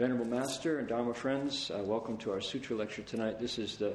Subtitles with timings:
[0.00, 3.38] Venerable Master and Dharma friends, uh, welcome to our Sutra lecture tonight.
[3.38, 3.94] This is the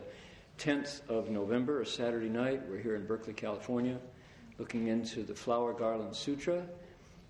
[0.60, 2.62] 10th of November, a Saturday night.
[2.70, 3.98] We're here in Berkeley, California,
[4.60, 6.62] looking into the Flower Garland Sutra,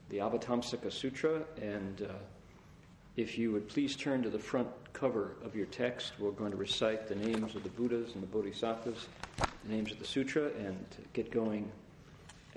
[0.10, 2.16] the Avatamsaka Sutra, and uh,
[3.16, 6.58] if you would please turn to the front cover of your text, we're going to
[6.58, 9.08] recite the names of the Buddhas and the Bodhisattvas,
[9.38, 11.72] the names of the Sutra, and get going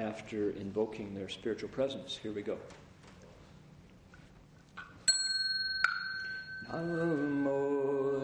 [0.01, 2.19] after invoking their spiritual presence.
[2.21, 2.59] Here we go.
[6.71, 8.21] Namo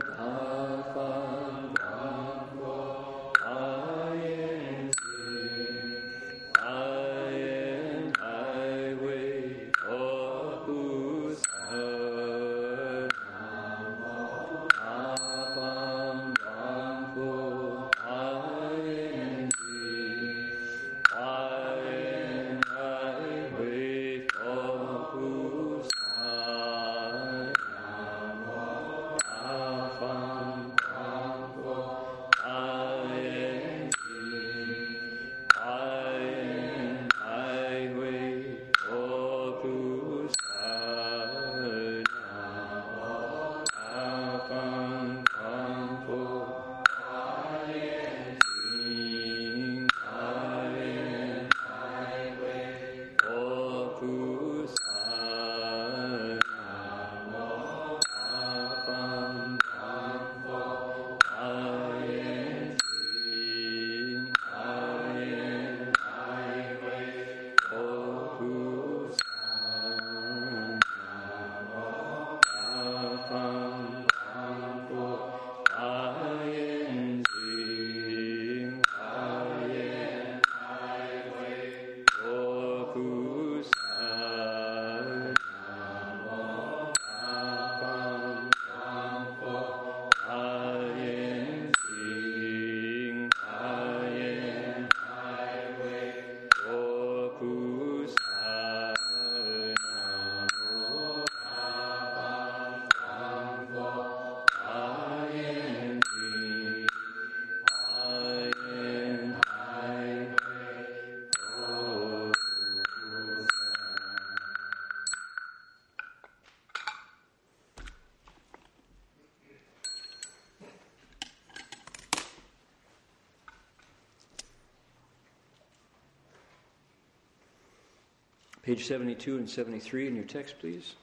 [128.65, 130.95] Page 72 and 73 in your text, please.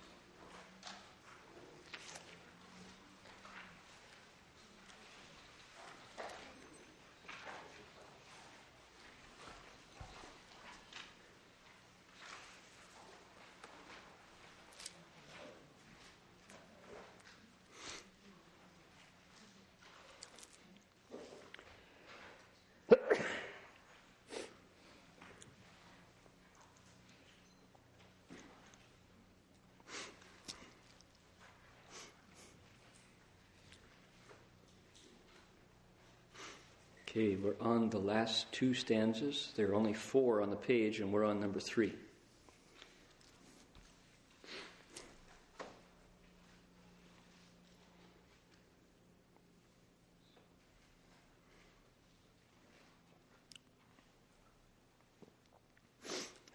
[37.11, 39.51] Okay, we're on the last two stanzas.
[39.57, 41.93] There are only four on the page, and we're on number three.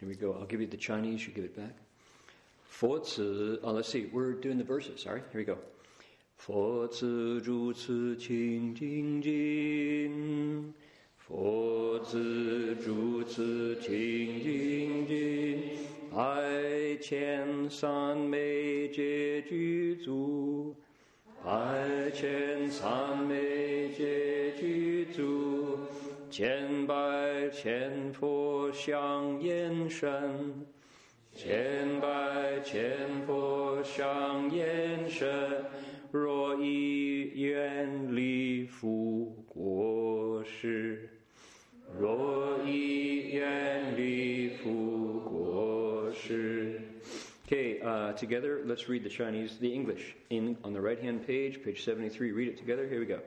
[0.00, 0.33] Here we go.
[0.33, 1.75] I'll give you the Chinese, you give it back.
[2.65, 5.03] 佛子, oh, let's see, we're doing the verses.
[5.03, 5.59] Sorry, here we go.
[6.37, 10.73] 佛子如此清净净，
[11.17, 15.63] 佛子如此清净净，
[16.15, 20.77] 百千三昧皆具足，
[21.45, 21.51] 百
[22.13, 25.79] 千三昧皆具足，
[26.31, 26.95] 千百
[27.51, 30.65] 千佛相延伸，
[31.35, 35.66] 千百千佛相延伸。
[36.16, 41.09] 若以远离复国事，
[42.00, 46.82] 若以远离复国事。
[47.47, 50.16] Okay, uh, together, let's read the Chinese, the English.
[50.29, 52.88] In, on the right hand page, page 73, read it together.
[52.88, 53.20] Here we go.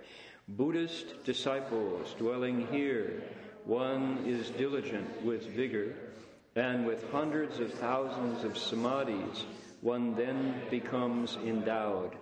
[0.49, 3.23] Buddhist disciples dwelling here,
[3.65, 5.95] one is diligent with vigor,
[6.57, 9.45] and with hundreds of thousands of samadhis,
[9.81, 12.17] one then becomes endowed.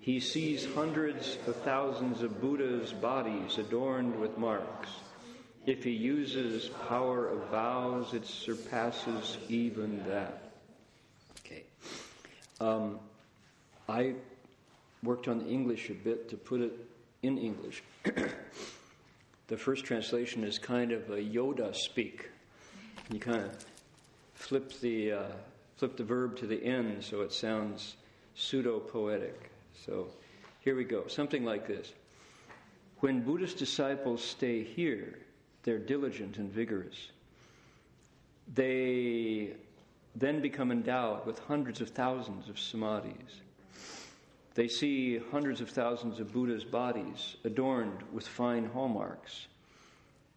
[0.00, 4.90] He sees hundreds of thousands of Buddha's bodies adorned with marks.
[5.66, 10.52] If he uses power of vows, it surpasses even that.
[11.40, 11.64] Okay.
[12.60, 13.00] Um,
[13.88, 14.14] I
[15.02, 16.72] worked on the English a bit to put it
[17.22, 17.82] in English.
[19.48, 22.30] the first translation is kind of a Yoda speak.
[23.10, 23.66] You kind of
[24.34, 25.22] flip the uh,
[25.76, 27.96] flip the verb to the end so it sounds
[28.34, 29.50] pseudo poetic.
[29.84, 30.08] So
[30.60, 31.06] here we go.
[31.06, 31.92] Something like this.
[33.00, 35.18] When Buddhist disciples stay here,
[35.62, 37.10] they're diligent and vigorous.
[38.54, 39.54] They
[40.16, 43.42] then become endowed with hundreds of thousands of samadhis.
[44.54, 49.46] They see hundreds of thousands of Buddha's bodies adorned with fine hallmarks,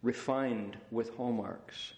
[0.03, 1.93] refined with hallmarks.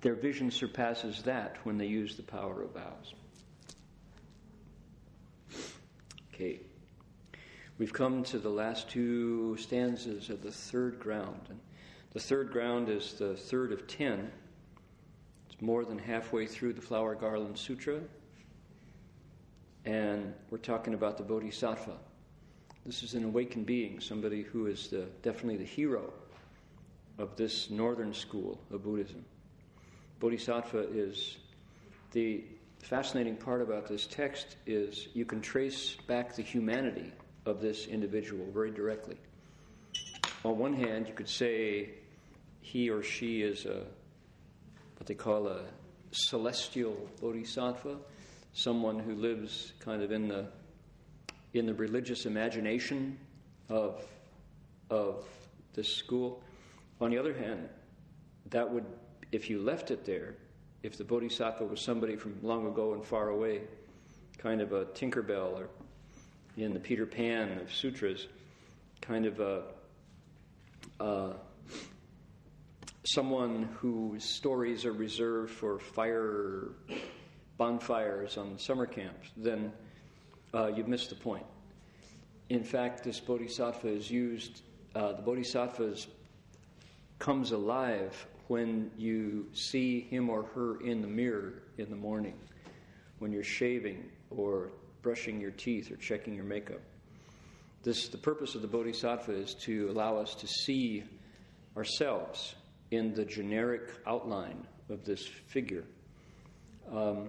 [0.00, 3.12] Their vision surpasses that when they use the power of vows.
[7.78, 11.40] We've come to the last two stanzas of the third ground.
[11.48, 11.60] And
[12.12, 14.30] the third ground is the third of ten.
[15.48, 18.00] It's more than halfway through the Flower Garland Sutra.
[19.84, 21.96] And we're talking about the Bodhisattva.
[22.86, 26.12] This is an awakened being, somebody who is the, definitely the hero
[27.18, 29.24] of this northern school of Buddhism.
[30.20, 31.38] Bodhisattva is
[32.12, 32.44] the
[32.84, 37.10] fascinating part about this text is you can trace back the humanity
[37.46, 39.16] of this individual very directly.
[40.44, 41.88] On one hand, you could say
[42.60, 43.84] he or she is a
[44.98, 45.62] what they call a
[46.12, 47.96] celestial bodhisattva,
[48.52, 50.46] someone who lives kind of in the
[51.54, 53.18] in the religious imagination
[53.70, 54.04] of
[54.90, 55.24] of
[55.72, 56.42] this school.
[57.00, 57.66] On the other hand,
[58.50, 58.84] that would
[59.32, 60.34] if you left it there,
[60.84, 63.62] if the bodhisattva was somebody from long ago and far away,
[64.36, 65.68] kind of a Tinkerbell or
[66.58, 68.28] in the Peter Pan of sutras,
[69.00, 69.62] kind of a,
[71.00, 71.32] uh,
[73.04, 76.68] someone whose stories are reserved for fire
[77.56, 79.72] bonfires on summer camps, then
[80.52, 81.46] uh, you've missed the point.
[82.50, 84.60] In fact, this bodhisattva is used,
[84.94, 85.96] uh, the bodhisattva
[87.18, 92.34] comes alive when you see him or her in the mirror in the morning,
[93.18, 94.70] when you're shaving or
[95.02, 96.80] brushing your teeth or checking your makeup.
[97.82, 101.04] This, the purpose of the Bodhisattva is to allow us to see
[101.76, 102.54] ourselves
[102.90, 105.84] in the generic outline of this figure.
[106.90, 107.28] Um,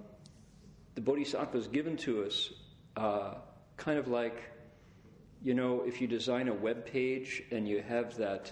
[0.96, 2.52] the Bodhisattva is given to us
[2.96, 3.34] uh,
[3.78, 4.42] kind of like,
[5.44, 8.52] you know, if you design a web page and you have that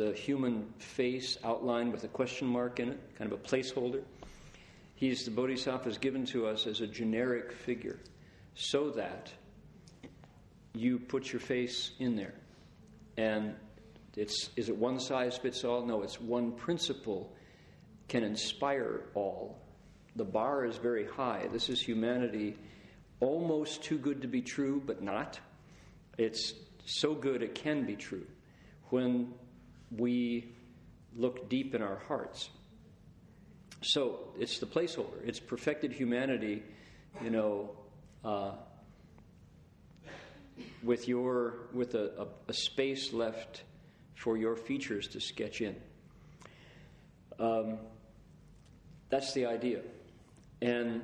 [0.00, 4.00] the human face outlined with a question mark in it, kind of a placeholder.
[4.94, 7.98] He's the Bodhisattva is given to us as a generic figure
[8.54, 9.30] so that
[10.72, 12.32] you put your face in there.
[13.18, 13.54] And
[14.16, 15.84] it's, is it one size fits all?
[15.84, 17.34] No, it's one principle
[18.08, 19.60] can inspire all.
[20.16, 21.46] The bar is very high.
[21.52, 22.56] This is humanity
[23.20, 25.38] almost too good to be true, but not.
[26.16, 26.54] It's
[26.86, 28.26] so good it can be true.
[28.88, 29.34] When
[29.96, 30.52] we
[31.16, 32.50] look deep in our hearts.
[33.82, 35.24] So it's the placeholder.
[35.24, 36.62] It's perfected humanity,
[37.22, 37.70] you know,
[38.24, 38.52] uh,
[40.82, 43.62] with your with a, a, a, space left
[44.14, 45.74] for your features to sketch in.
[47.38, 47.78] Um,
[49.08, 49.80] that's the idea,
[50.60, 51.00] and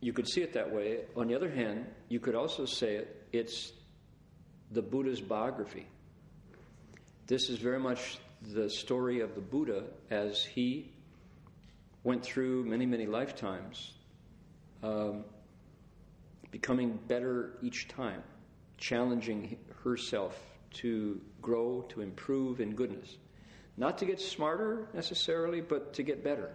[0.00, 1.00] you could see it that way.
[1.16, 3.26] On the other hand, you could also say it.
[3.32, 3.72] It's
[4.70, 5.86] the Buddha's biography.
[7.30, 10.90] This is very much the story of the Buddha as he
[12.02, 13.92] went through many, many lifetimes,
[14.82, 15.24] um,
[16.50, 18.24] becoming better each time,
[18.78, 20.36] challenging herself
[20.72, 23.16] to grow, to improve in goodness.
[23.76, 26.50] Not to get smarter necessarily, but to get better,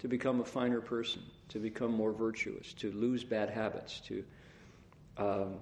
[0.00, 4.24] to become a finer person, to become more virtuous, to lose bad habits, to
[5.16, 5.58] um,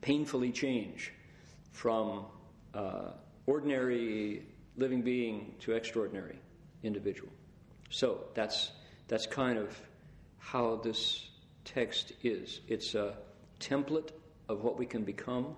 [0.00, 1.12] painfully change
[1.72, 2.24] from
[2.76, 3.12] uh,
[3.46, 4.42] ordinary
[4.76, 6.38] living being to extraordinary
[6.82, 7.30] individual.
[7.90, 8.72] So that's
[9.08, 9.76] that's kind of
[10.38, 11.30] how this
[11.64, 12.60] text is.
[12.68, 13.16] It's a
[13.60, 14.10] template
[14.48, 15.56] of what we can become.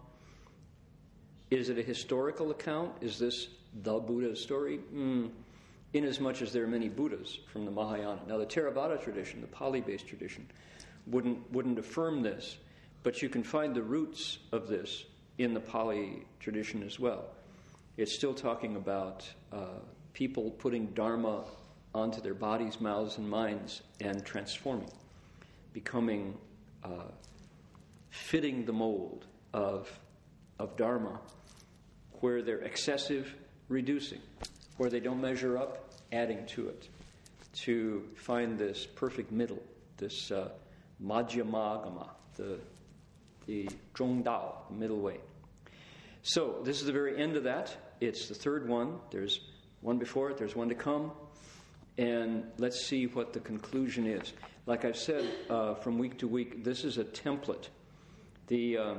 [1.50, 2.92] Is it a historical account?
[3.00, 3.48] Is this
[3.82, 4.80] the Buddha's story?
[4.94, 5.30] Mm,
[5.94, 8.20] in as much as there are many Buddhas from the Mahayana.
[8.26, 10.46] Now, the Theravada tradition, the Pali based tradition,
[11.06, 12.58] wouldn't, wouldn't affirm this,
[13.02, 15.04] but you can find the roots of this
[15.38, 17.24] in the Pali tradition as well.
[17.96, 19.80] It's still talking about uh,
[20.12, 21.44] people putting Dharma
[21.94, 24.90] onto their bodies, mouths, and minds and transforming,
[25.72, 26.36] becoming,
[26.84, 27.10] uh,
[28.10, 29.90] fitting the mold of,
[30.58, 31.18] of Dharma,
[32.20, 33.34] where they're excessive,
[33.68, 34.20] reducing,
[34.76, 36.88] where they don't measure up, adding to it,
[37.52, 39.62] to find this perfect middle
[39.98, 40.48] this uh,
[41.04, 42.58] Madhyamagama, the,
[43.48, 45.16] the Zhong Dao, the middle way.
[46.22, 47.74] So, this is the very end of that.
[47.98, 48.98] It's the third one.
[49.10, 49.40] There's
[49.80, 51.12] one before it, there's one to come.
[51.96, 54.34] And let's see what the conclusion is.
[54.66, 57.68] Like I've said uh, from week to week, this is a template.
[58.48, 58.98] The, um,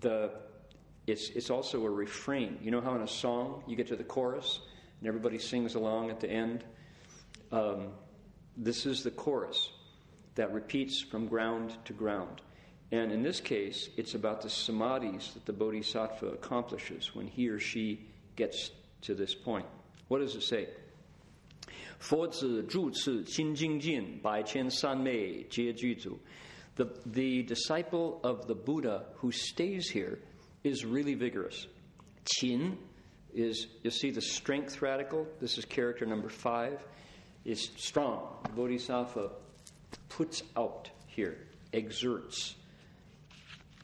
[0.00, 0.32] the,
[1.06, 2.58] it's, it's also a refrain.
[2.60, 4.60] You know how in a song you get to the chorus
[4.98, 6.64] and everybody sings along at the end?
[7.52, 7.92] Um,
[8.56, 9.70] this is the chorus
[10.34, 12.40] that repeats from ground to ground.
[12.93, 17.59] And in this case, it's about the samadhis that the bodhisattva accomplishes when he or
[17.59, 19.65] she gets to this point.
[20.07, 20.67] What does it say?
[21.99, 26.17] 佛子住持清净净，百千三昧皆具足.
[26.75, 30.19] The, the disciple of the Buddha who stays here
[30.63, 31.67] is really vigorous.
[32.25, 32.77] Qin
[33.33, 35.27] is, you see the strength radical.
[35.39, 36.79] This is character number five.
[37.45, 38.37] Is strong.
[38.55, 39.31] Bodhisattva
[40.09, 41.37] puts out here,
[41.73, 42.55] exerts,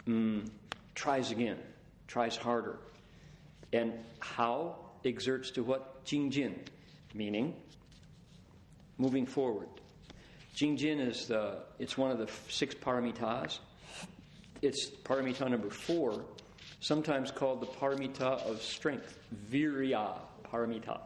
[0.07, 0.49] mm,
[0.95, 1.59] tries again,
[2.07, 2.79] tries harder.
[3.73, 6.05] And how exerts to what?
[6.05, 6.55] Jingjin,
[7.15, 7.55] meaning
[8.99, 9.69] moving forward.
[10.55, 13.59] Jingjin is the, it's one of the six paramitas.
[14.61, 16.23] It's paramita number four,
[16.81, 19.19] sometimes called the paramita of strength,
[19.51, 20.19] virya
[20.53, 21.01] paramita.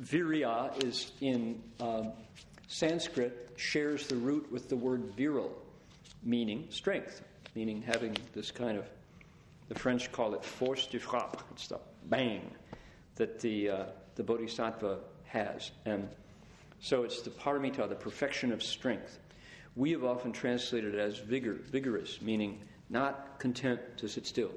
[0.00, 2.12] Virya is in um,
[2.66, 5.54] Sanskrit, shares the root with the word virile,
[6.22, 7.22] meaning strength,
[7.54, 8.86] meaning having this kind of,
[9.68, 11.42] the French call it force de frappe.
[11.52, 12.50] It's the bang
[13.16, 13.84] that the, uh,
[14.16, 15.70] the bodhisattva has.
[15.84, 16.08] And
[16.80, 19.18] so it's the paramita, the perfection of strength.
[19.76, 24.52] We have often translated it as vigor, vigorous, meaning not content to sit still,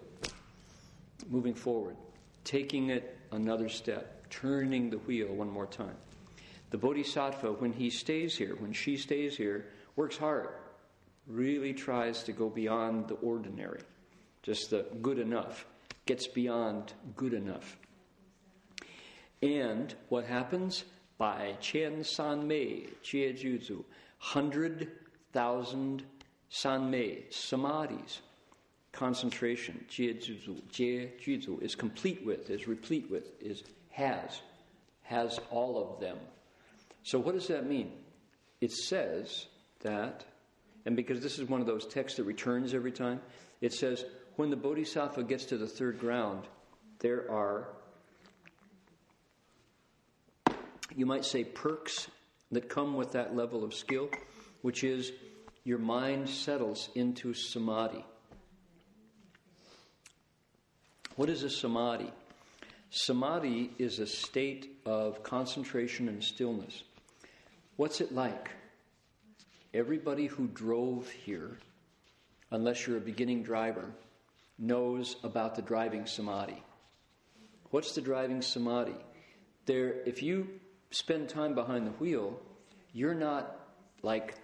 [1.29, 1.95] moving forward,
[2.43, 5.95] taking it another step, turning the wheel one more time.
[6.69, 10.49] The bodhisattva, when he stays here, when she stays here, works hard,
[11.27, 13.81] really tries to go beyond the ordinary,
[14.43, 15.65] just the good enough,
[16.05, 17.77] gets beyond good enough.
[19.41, 20.85] And what happens?
[21.17, 23.83] Bai Qian San Mei, Jie Juzu,
[24.19, 24.91] hundred
[25.33, 26.03] thousand
[26.49, 28.19] San Mei, samadhis,
[28.91, 34.41] concentration, Jie Juzu, Jie Juzu, is complete with, is replete with, is has,
[35.03, 36.17] has all of them.
[37.03, 37.91] So what does that mean?
[38.61, 39.47] It says
[39.81, 40.23] that,
[40.87, 43.19] and because this is one of those texts that returns every time,
[43.59, 44.05] it says
[44.37, 46.47] when the bodhisattva gets to the third ground,
[46.99, 47.67] there are
[50.95, 52.07] you might say, perks
[52.51, 54.09] that come with that level of skill,
[54.61, 55.11] which is
[55.65, 58.05] your mind settles into samadhi.
[61.17, 62.11] What is a samadhi?
[62.91, 66.83] Samadhi is a state of concentration and stillness.
[67.75, 68.51] What's it like?
[69.73, 71.57] Everybody who drove here,
[72.51, 73.91] unless you're a beginning driver,
[74.57, 76.63] knows about the driving samadhi.
[77.69, 78.95] What's the driving samadhi?
[79.65, 80.47] There, if you
[80.91, 82.39] spend time behind the wheel,
[82.93, 83.59] you're not
[84.01, 84.35] like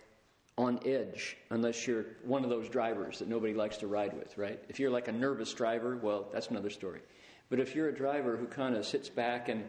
[0.57, 4.59] on edge unless you're one of those drivers that nobody likes to ride with, right?
[4.69, 6.99] If you're like a nervous driver, well, that's another story.
[7.49, 9.63] But if you're a driver who kind of sits back and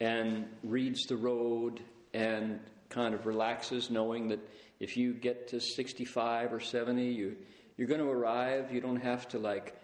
[0.00, 1.80] and reads the road
[2.12, 4.40] and kind of relaxes knowing that
[4.80, 7.36] if you get to 65 or 70, you
[7.76, 9.74] you're going to arrive, you don't have to like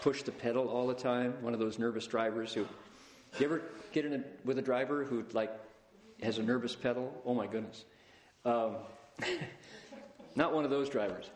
[0.00, 1.34] push the pedal all the time.
[1.40, 2.66] One of those nervous drivers who
[3.38, 3.62] you ever
[3.92, 5.52] get in a, with a driver who like
[6.22, 7.12] has a nervous pedal?
[7.24, 7.84] Oh my goodness.
[8.44, 8.76] Um,
[10.36, 11.30] not one of those drivers.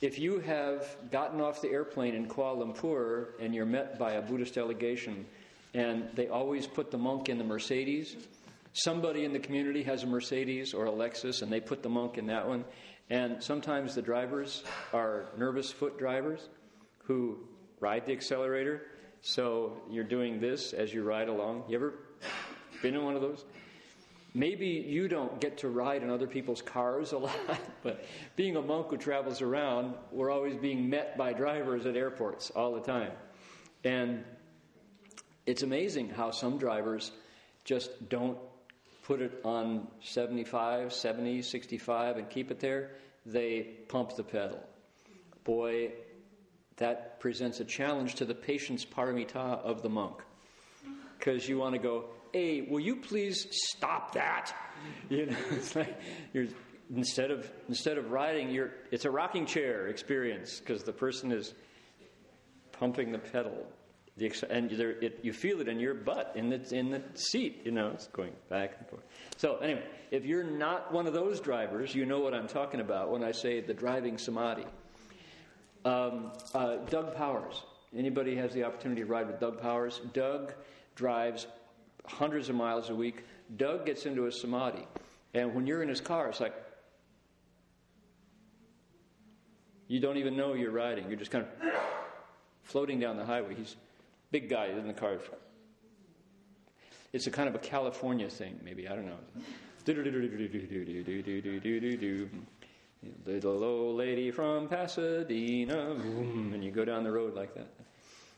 [0.00, 4.22] If you have gotten off the airplane in Kuala Lumpur and you're met by a
[4.22, 5.26] Buddhist delegation
[5.74, 8.16] and they always put the monk in the Mercedes,
[8.72, 12.18] somebody in the community has a Mercedes or a Lexus and they put the monk
[12.18, 12.64] in that one.
[13.10, 16.48] And sometimes the drivers are nervous foot drivers
[17.04, 17.38] who
[17.80, 18.82] ride the accelerator
[19.22, 21.64] so you're doing this as you ride along.
[21.68, 21.94] You ever
[22.82, 23.44] been in one of those?
[24.34, 27.36] Maybe you don't get to ride in other people's cars a lot,
[27.82, 32.50] but being a monk who travels around, we're always being met by drivers at airports
[32.50, 33.12] all the time.
[33.84, 34.24] And
[35.46, 37.12] it's amazing how some drivers
[37.64, 38.38] just don't
[39.02, 42.92] put it on 75, 70, 65 and keep it there.
[43.26, 44.62] They pump the pedal.
[45.44, 45.92] Boy,
[46.76, 50.16] that presents a challenge to the patience paramita of the monk.
[51.18, 54.54] Because you want to go, hey, will you please stop that?
[55.08, 55.96] You know, it's like
[56.32, 56.48] you're
[56.92, 61.54] instead of instead of riding, you're it's a rocking chair experience because the person is
[62.72, 63.64] pumping the pedal.
[64.18, 67.02] The ex- and there, it, you feel it in your butt, in the, in the
[67.14, 69.02] seat, you know, it's going back and forth.
[69.38, 73.10] So, anyway, if you're not one of those drivers, you know what I'm talking about
[73.10, 74.66] when I say the driving samadhi.
[75.84, 77.62] Um, uh, Doug Powers.
[77.96, 80.00] Anybody has the opportunity to ride with Doug Powers?
[80.12, 80.52] Doug
[80.94, 81.46] drives
[82.06, 83.24] hundreds of miles a week.
[83.56, 84.86] Doug gets into a samadhi.
[85.34, 86.54] And when you're in his car, it's like,
[89.88, 91.08] you don't even know you're riding.
[91.08, 91.72] You're just kind of
[92.62, 93.54] floating down the highway.
[93.54, 93.76] He's
[94.32, 95.18] big guy in the car.
[97.12, 98.88] It's a kind of a California thing, maybe.
[98.88, 99.18] I don't know.
[103.26, 107.68] Little old lady from Pasadena, and you go down the road like that.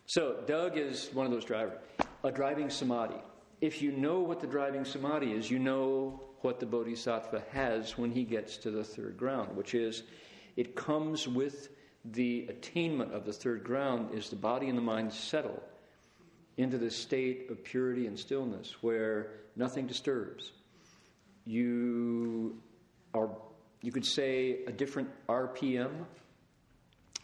[0.07, 1.79] So, Doug is one of those drivers.
[2.25, 3.21] A driving samadhi.
[3.61, 8.11] If you know what the driving samadhi is, you know what the bodhisattva has when
[8.11, 10.03] he gets to the third ground, which is
[10.57, 11.69] it comes with
[12.05, 15.63] the attainment of the third ground, is the body and the mind settle
[16.57, 20.53] into this state of purity and stillness where nothing disturbs.
[21.45, 22.61] You
[23.13, 23.31] are,
[23.83, 25.91] you could say, a different RPM,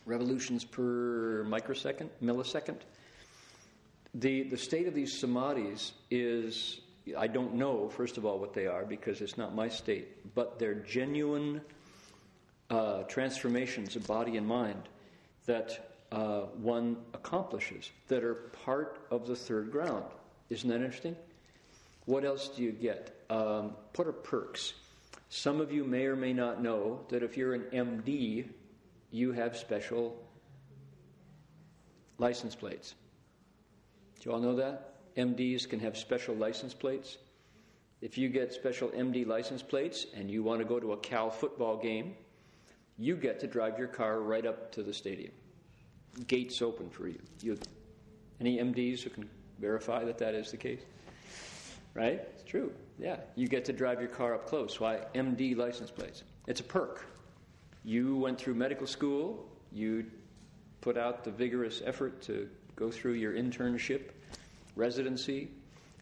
[0.05, 2.79] revolutions per microsecond, millisecond.
[4.15, 6.81] The, the state of these samadhis is,
[7.17, 10.59] I don't know, first of all, what they are because it's not my state, but
[10.59, 11.61] they're genuine
[12.69, 14.89] uh, transformations of body and mind
[15.47, 20.05] that uh, one accomplishes that are part of the third ground.
[20.49, 21.17] Isn't that interesting?
[22.07, 23.25] What else do you get?
[23.31, 24.75] Um, what are perks?
[25.29, 28.49] Some of you may or may not know that if you're an MD,
[29.13, 30.17] you have special
[32.19, 32.95] license plates.
[34.19, 34.97] Do you all know that?
[35.17, 37.19] MDs can have special license plates.
[38.01, 41.31] If you get special MD license plates and you want to go to a Cal
[41.31, 42.17] football game,
[42.99, 45.33] you get to drive your car right up to the stadium
[46.27, 47.21] gates open for you.
[47.43, 47.59] you.
[48.41, 50.81] Any MDs who can verify that that is the case?
[51.95, 52.21] Right?
[52.35, 52.73] It's true.
[52.99, 53.17] Yeah.
[53.35, 54.79] You get to drive your car up close.
[54.79, 55.01] Why?
[55.15, 56.23] MD license plates.
[56.47, 57.05] It's a perk.
[57.85, 60.05] You went through medical school, you
[60.81, 64.11] put out the vigorous effort to go through your internship,
[64.77, 65.49] residency.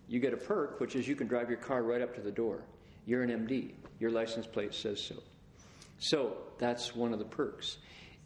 [0.08, 2.30] You get a perk, which is you can drive your car right up to the
[2.30, 2.62] door.
[3.06, 3.72] You're an MD.
[4.00, 5.16] Your license plate says so.
[5.98, 7.78] So that's one of the perks.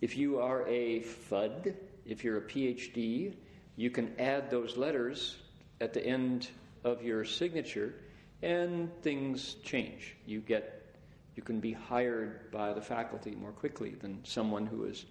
[0.02, 3.36] If you are a FUD, if you're a PhD,
[3.76, 5.36] you can add those letters
[5.80, 6.48] at the end
[6.82, 7.94] of your signature
[8.42, 10.16] and things change.
[10.26, 10.96] You get
[11.36, 15.06] you can be hired by the faculty more quickly than someone who is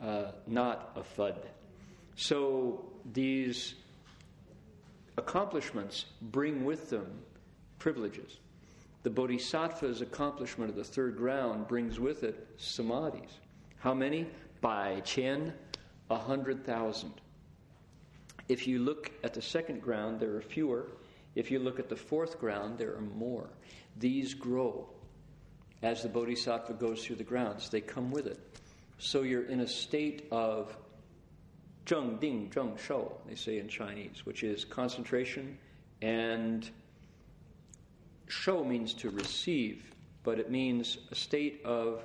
[0.00, 1.34] uh, not a FUD.
[2.14, 3.74] So these
[5.18, 7.08] accomplishments bring with them
[7.80, 8.38] privileges.
[9.02, 13.41] The Bodhisattva's accomplishment of the third ground brings with it samadhis.
[13.82, 14.28] How many?
[14.60, 15.52] Bai Qian,
[16.08, 17.14] a hundred thousand.
[18.48, 20.86] If you look at the second ground, there are fewer.
[21.34, 23.50] If you look at the fourth ground, there are more.
[23.98, 24.88] These grow
[25.82, 28.38] as the bodhisattva goes through the grounds, they come with it.
[28.98, 30.76] So you're in a state of
[31.84, 35.58] zheng ding zheng shou, they say in Chinese, which is concentration
[36.00, 36.70] and
[38.28, 39.92] shou means to receive,
[40.22, 42.04] but it means a state of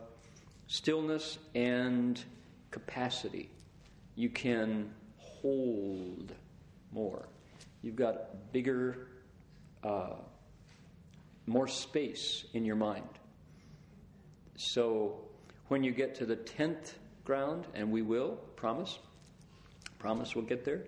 [0.68, 2.24] stillness and
[2.72, 3.50] capacity.
[4.16, 6.34] You can hold
[6.92, 7.28] more.
[7.82, 9.08] You've got bigger,
[9.84, 10.16] uh,
[11.46, 13.08] more space in your mind.
[14.56, 15.20] So
[15.68, 19.00] when you get to the 10th ground, and we will, promise,
[20.00, 20.84] promise we'll get there.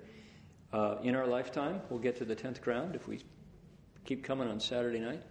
[0.74, 3.20] Uh, in our lifetime, we'll get to the 10th ground if we
[4.06, 5.22] keep coming on Saturday night.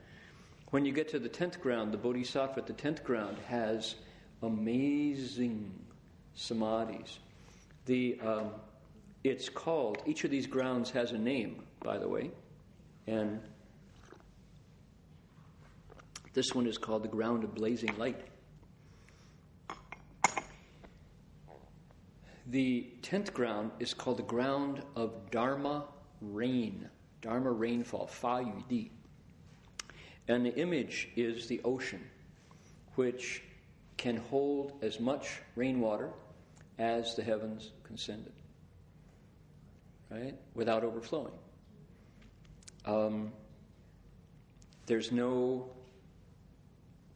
[0.70, 3.96] When you get to the 10th ground, the Bodhisattva at the 10th ground has
[4.42, 5.72] amazing
[6.36, 7.18] samadhis.
[7.86, 8.50] The, um,
[9.24, 12.30] it's called, each of these grounds has a name, by the way,
[13.06, 13.40] and
[16.34, 18.20] this one is called the ground of blazing light.
[22.46, 25.84] The tenth ground is called the ground of Dharma
[26.22, 26.88] rain,
[27.20, 28.90] Dharma rainfall, Fa Yu Di.
[30.28, 32.02] And the image is the ocean,
[32.94, 33.42] which
[33.98, 36.10] can hold as much rainwater
[36.78, 40.34] as the heavens can send it, right?
[40.54, 41.32] Without overflowing.
[42.86, 43.32] Um,
[44.86, 45.68] there's no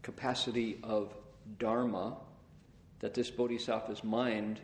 [0.02, 1.14] capacity of
[1.58, 2.16] dharma
[2.98, 4.60] that this bodhisattva's mind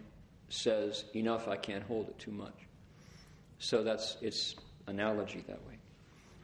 [0.49, 2.55] says, enough, I can't hold it too much.
[3.59, 5.79] So that's its analogy that way.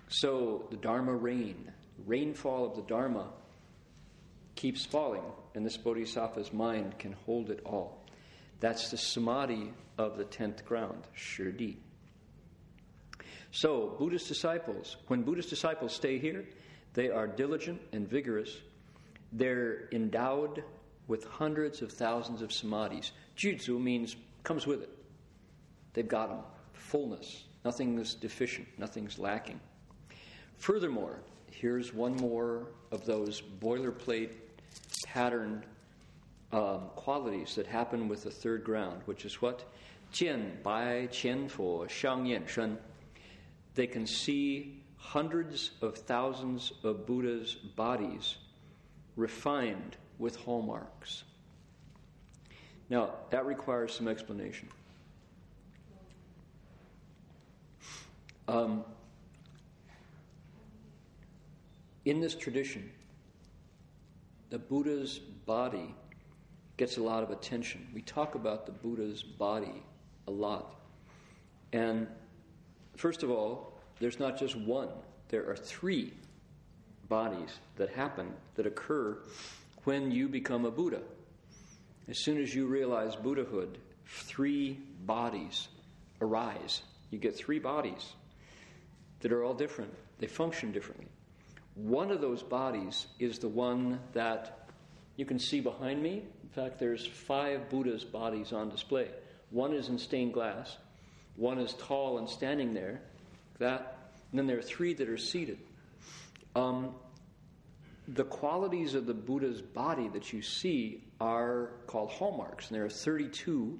[0.08, 1.72] So the dharma rain,
[2.06, 3.28] rainfall of the dharma
[4.54, 5.22] keeps falling,
[5.54, 8.04] and this bodhisattva's mind can hold it all.
[8.60, 11.76] That's the samadhi of the tenth ground, Shi Di.
[13.50, 16.44] So, Buddhist disciples, when Buddhist disciples stay here,
[16.94, 18.56] they are diligent and vigorous.
[19.32, 20.64] They're endowed
[21.06, 23.10] with hundreds of thousands of samadhis.
[23.36, 24.90] Juzu means comes with it.
[25.92, 26.40] They've got them.
[26.72, 27.44] Fullness.
[27.64, 28.68] Nothing's deficient.
[28.78, 29.60] Nothing's lacking.
[30.56, 34.30] Furthermore, here's one more of those boilerplate
[35.14, 35.62] patterned
[36.52, 39.62] um, qualities that happen with the third ground, which is what?
[40.12, 42.76] Jian Bai Qian Fo Shang Yan Shen.
[43.76, 48.36] They can see hundreds of thousands of Buddha's bodies
[49.14, 51.22] refined with hallmarks.
[52.90, 54.68] Now, that requires some explanation.
[58.48, 58.84] Um,
[62.04, 62.90] in this tradition,
[64.54, 65.92] the Buddha's body
[66.76, 67.88] gets a lot of attention.
[67.92, 69.82] We talk about the Buddha's body
[70.28, 70.76] a lot.
[71.72, 72.06] And
[72.94, 74.90] first of all, there's not just one,
[75.28, 76.12] there are three
[77.08, 79.18] bodies that happen, that occur
[79.82, 81.02] when you become a Buddha.
[82.06, 85.66] As soon as you realize Buddhahood, three bodies
[86.20, 86.82] arise.
[87.10, 88.12] You get three bodies
[89.18, 91.08] that are all different, they function differently.
[91.74, 94.68] One of those bodies is the one that
[95.16, 96.22] you can see behind me.
[96.42, 99.08] In fact, there's five Buddha's bodies on display.
[99.50, 100.76] One is in stained glass,
[101.36, 103.00] one is tall and standing there,
[103.58, 105.58] that, and then there are three that are seated.
[106.54, 106.94] Um,
[108.06, 112.90] the qualities of the Buddha's body that you see are called hallmarks, and there are
[112.90, 113.78] 32,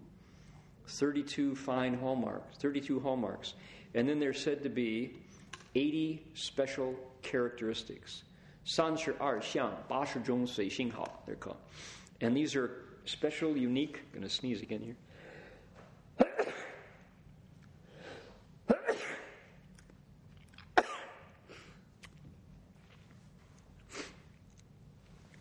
[0.87, 3.55] 32 fine hallmarks, 32 hallmarks,
[3.95, 5.17] and then there's said to be
[5.76, 8.24] 80 special characteristics.
[8.66, 11.58] 三十二项八十种随性好, they're called.
[12.22, 12.70] And these are
[13.06, 14.96] special, unique, I'm going to sneeze again here.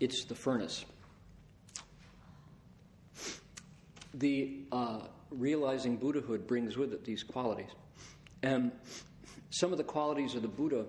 [0.01, 0.85] It's the furnace.
[4.15, 7.71] The uh, realizing Buddhahood brings with it these qualities.
[8.43, 8.71] And
[9.54, 10.84] some of the qualities of the Buddha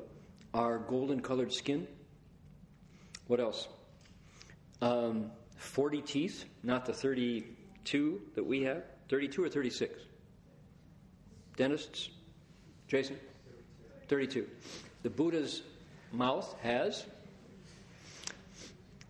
[0.54, 1.86] are golden colored skin.
[3.26, 3.68] What else?
[4.80, 8.84] Um, 40 teeth, not the 32 that we have.
[9.10, 10.00] 32 or 36?
[11.58, 12.08] Dentists?
[12.88, 13.20] Jason?
[14.08, 14.46] 32.
[15.02, 15.60] The Buddha's
[16.10, 17.04] mouth has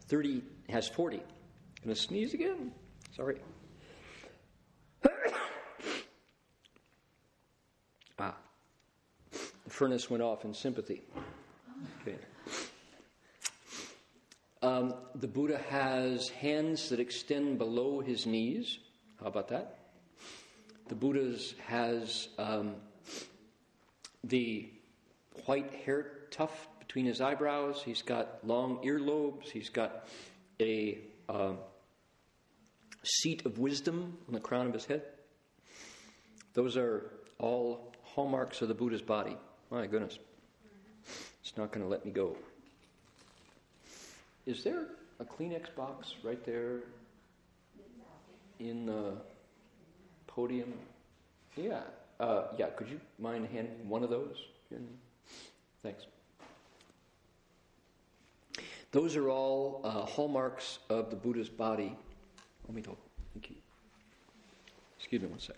[0.09, 1.23] 30 has 40.
[1.85, 2.73] Gonna sneeze again.
[3.15, 3.37] Sorry.
[8.19, 8.35] ah.
[9.75, 11.03] Furnace went off in sympathy.
[12.01, 12.17] Okay.
[14.63, 18.79] Um, the Buddha has hands that extend below his knees.
[19.21, 19.79] How about that?
[20.87, 22.77] The Buddha has um,
[24.23, 24.71] the
[25.47, 27.83] white hair tuft between his eyebrows.
[27.85, 29.51] He's got long earlobes.
[29.51, 30.07] He's got
[30.61, 31.55] a uh,
[33.03, 35.03] seat of wisdom on the crown of his head.
[36.53, 37.11] Those are
[37.41, 39.37] all hallmarks of the Buddha's body.
[39.75, 40.21] My goodness.
[41.43, 42.37] It's not going to let me go.
[44.47, 44.87] Is there
[45.19, 46.79] a Kleenex box right there
[48.61, 49.15] in the
[50.29, 50.73] podium?
[51.57, 51.81] Yeah.
[52.21, 54.37] Uh, yeah, could you mind handing one of those?
[55.83, 56.07] Thanks.
[58.93, 61.97] Those are all uh, hallmarks of the Buddha's body.
[62.69, 62.97] Let.
[63.33, 63.57] Thank you.
[65.01, 65.57] Excuse me one sec.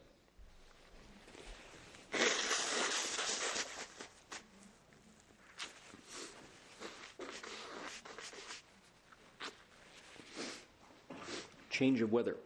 [11.77, 12.37] Change of weather.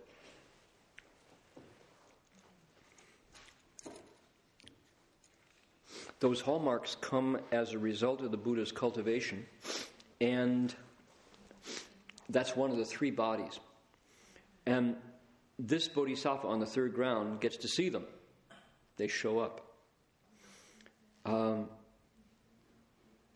[6.18, 9.46] Those hallmarks come as a result of the Buddha's cultivation
[10.20, 10.74] and
[12.28, 13.60] that's one of the three bodies.
[14.66, 14.96] And
[15.60, 18.06] this bodhisattva on the third ground gets to see them.
[18.96, 19.60] They show up.
[21.24, 21.68] Um,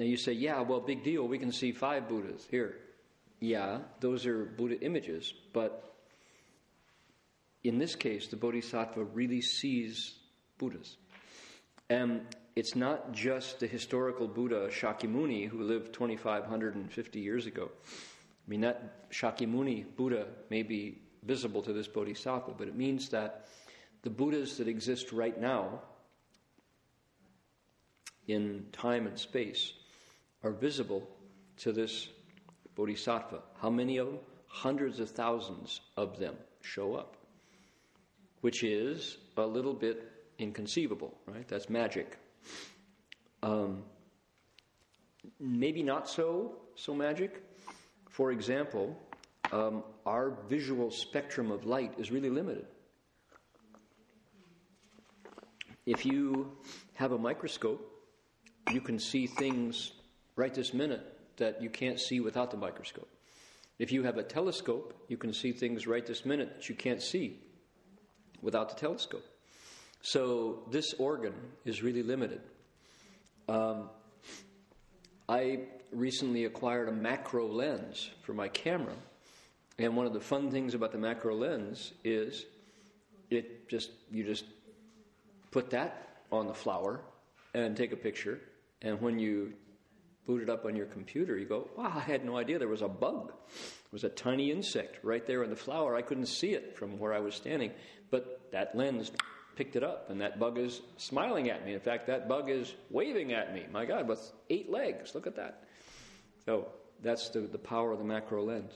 [0.01, 1.29] and you say, yeah, well, big deal.
[1.29, 2.79] We can see five Buddhas here.
[3.45, 5.35] Yeah, those are Buddha images.
[5.53, 5.95] But
[7.63, 10.15] in this case, the bodhisattva really sees
[10.57, 10.97] Buddhas.
[11.91, 12.23] And
[12.57, 17.71] it's not just the historical Buddha Shakyamuni who lived 2,550 years ago.
[17.85, 23.47] I mean, that Shakyamuni Buddha may be visible to this bodhisattva, but it means that
[24.05, 25.83] the Buddhas that exist right now
[28.27, 29.75] in time and space
[30.43, 31.07] are visible
[31.59, 32.09] to this
[32.75, 33.43] bodhisattva.
[33.61, 34.19] How many of them?
[34.47, 37.17] Hundreds of thousands of them show up,
[38.41, 41.47] which is a little bit inconceivable, right?
[41.49, 42.19] That's magic.
[43.43, 43.83] um,
[45.41, 47.43] maybe not so so magic.
[48.09, 48.97] For example,
[49.53, 52.67] um, our visual spectrum of light is really limited.
[55.87, 56.53] If you
[56.95, 57.91] have a microscope,
[58.71, 59.93] you can see things
[60.37, 63.09] right this minute that you can't see without the microscope.
[63.79, 67.03] If you have a telescope, you can see things right this minute that you can't
[67.03, 67.41] see
[68.41, 69.25] without the telescope.
[70.03, 72.41] So this organ is really limited.
[73.49, 73.91] Um,
[75.29, 75.61] I
[75.93, 78.93] recently acquired a macro lens for my camera,
[79.79, 82.45] and one of the fun things about the macro lens is
[83.31, 84.45] it just you just
[85.51, 87.01] put that on the flower
[87.55, 88.41] and take a picture,
[88.83, 89.55] and when you
[90.27, 92.83] boot it up on your computer, you go, wow, I had no idea there was
[92.83, 93.29] a bug.
[93.29, 95.95] There was a tiny insect right there in the flower.
[95.95, 97.73] I couldn't see it from where I was standing,
[98.11, 99.13] but that lens
[99.57, 101.75] picked it up, and that bug is smiling at me.
[101.75, 103.67] In fact, that bug is waving at me.
[103.73, 105.15] My God, with eight legs.
[105.15, 105.65] Look at that.
[106.45, 106.69] So
[107.03, 108.73] that's the, the power of the macro lens.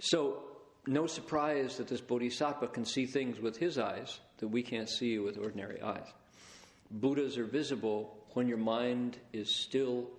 [0.00, 0.44] So,
[0.86, 5.18] no surprise that this bodhisattva can see things with his eyes that we can't see
[5.18, 6.06] with ordinary eyes.
[6.90, 10.09] Buddhas are visible when your mind is still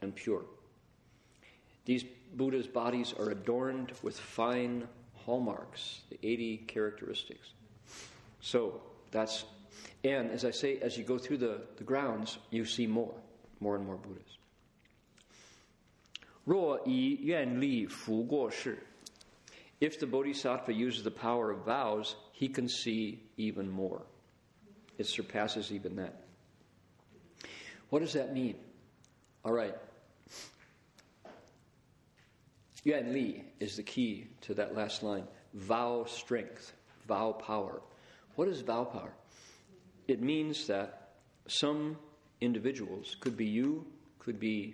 [0.00, 0.44] and pure.
[1.84, 2.04] These
[2.34, 7.52] Buddha's bodies are adorned with fine hallmarks, the 80 characteristics.
[8.40, 9.44] So that's,
[10.04, 13.14] and as I say, as you go through the, the grounds, you see more,
[13.60, 14.24] more and more Buddhas.
[16.44, 18.78] 若以愿力服过世,
[19.80, 24.02] if the bodhisattva uses the power of vows, he can see even more.
[24.96, 26.21] It surpasses even that.
[27.93, 28.55] What does that mean?
[29.45, 29.75] All right.
[32.83, 35.27] Yuan Li is the key to that last line.
[35.53, 36.73] Vow strength,
[37.07, 37.83] vow power.
[38.33, 39.13] What is vow power?
[40.07, 41.11] It means that
[41.45, 41.95] some
[42.41, 43.85] individuals, could be you,
[44.17, 44.73] could be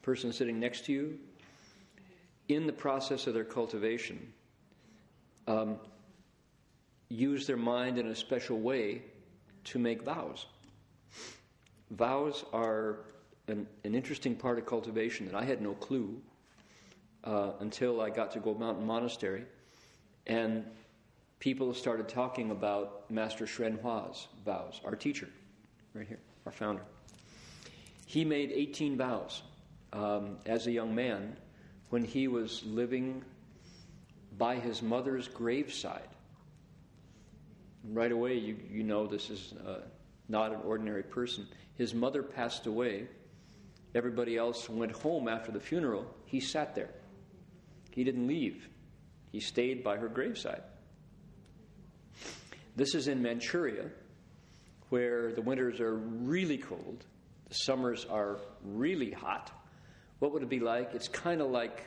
[0.00, 1.18] person sitting next to you,
[2.48, 4.32] in the process of their cultivation,
[5.46, 5.76] um,
[7.10, 9.02] use their mind in a special way
[9.64, 10.46] to make vows.
[11.92, 13.00] Vows are
[13.48, 16.20] an, an interesting part of cultivation that I had no clue
[17.24, 19.44] uh, until I got to Gold Mountain Monastery.
[20.26, 20.64] And
[21.38, 25.28] people started talking about Master Hsuan Hua's vows, our teacher,
[25.92, 26.82] right here, our founder.
[28.06, 29.42] He made 18 vows
[29.92, 31.36] um, as a young man
[31.90, 33.22] when he was living
[34.38, 36.08] by his mother's graveside.
[37.84, 39.80] Right away, you, you know this is uh,
[40.32, 41.46] not an ordinary person.
[41.76, 43.06] His mother passed away.
[43.94, 46.06] Everybody else went home after the funeral.
[46.24, 46.90] He sat there.
[47.90, 48.66] He didn't leave.
[49.30, 50.62] He stayed by her graveside.
[52.74, 53.90] This is in Manchuria,
[54.88, 57.04] where the winters are really cold,
[57.48, 59.50] the summers are really hot.
[60.20, 60.94] What would it be like?
[60.94, 61.82] It's kind of like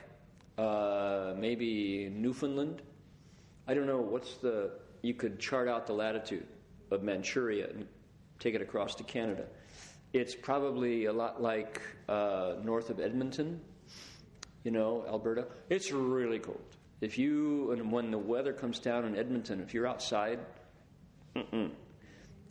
[0.59, 2.83] uh, maybe Newfoundland.
[3.67, 4.01] I don't know.
[4.01, 4.71] What's the.
[5.01, 6.47] You could chart out the latitude
[6.91, 7.87] of Manchuria and
[8.39, 9.45] take it across to Canada.
[10.13, 13.61] It's probably a lot like uh, north of Edmonton,
[14.63, 15.47] you know, Alberta.
[15.69, 16.61] It's really cold.
[17.01, 20.39] If you, and when the weather comes down in Edmonton, if you're outside,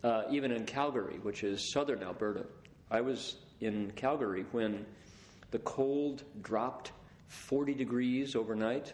[0.05, 2.45] uh, even in Calgary, which is southern Alberta,
[2.91, 4.85] I was in Calgary when
[5.51, 6.93] the cold dropped
[7.29, 8.93] 40 degrees overnight,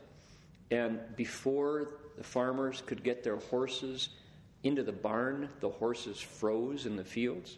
[0.70, 4.10] and before the farmers could get their horses
[4.62, 7.56] into the barn, the horses froze in the fields.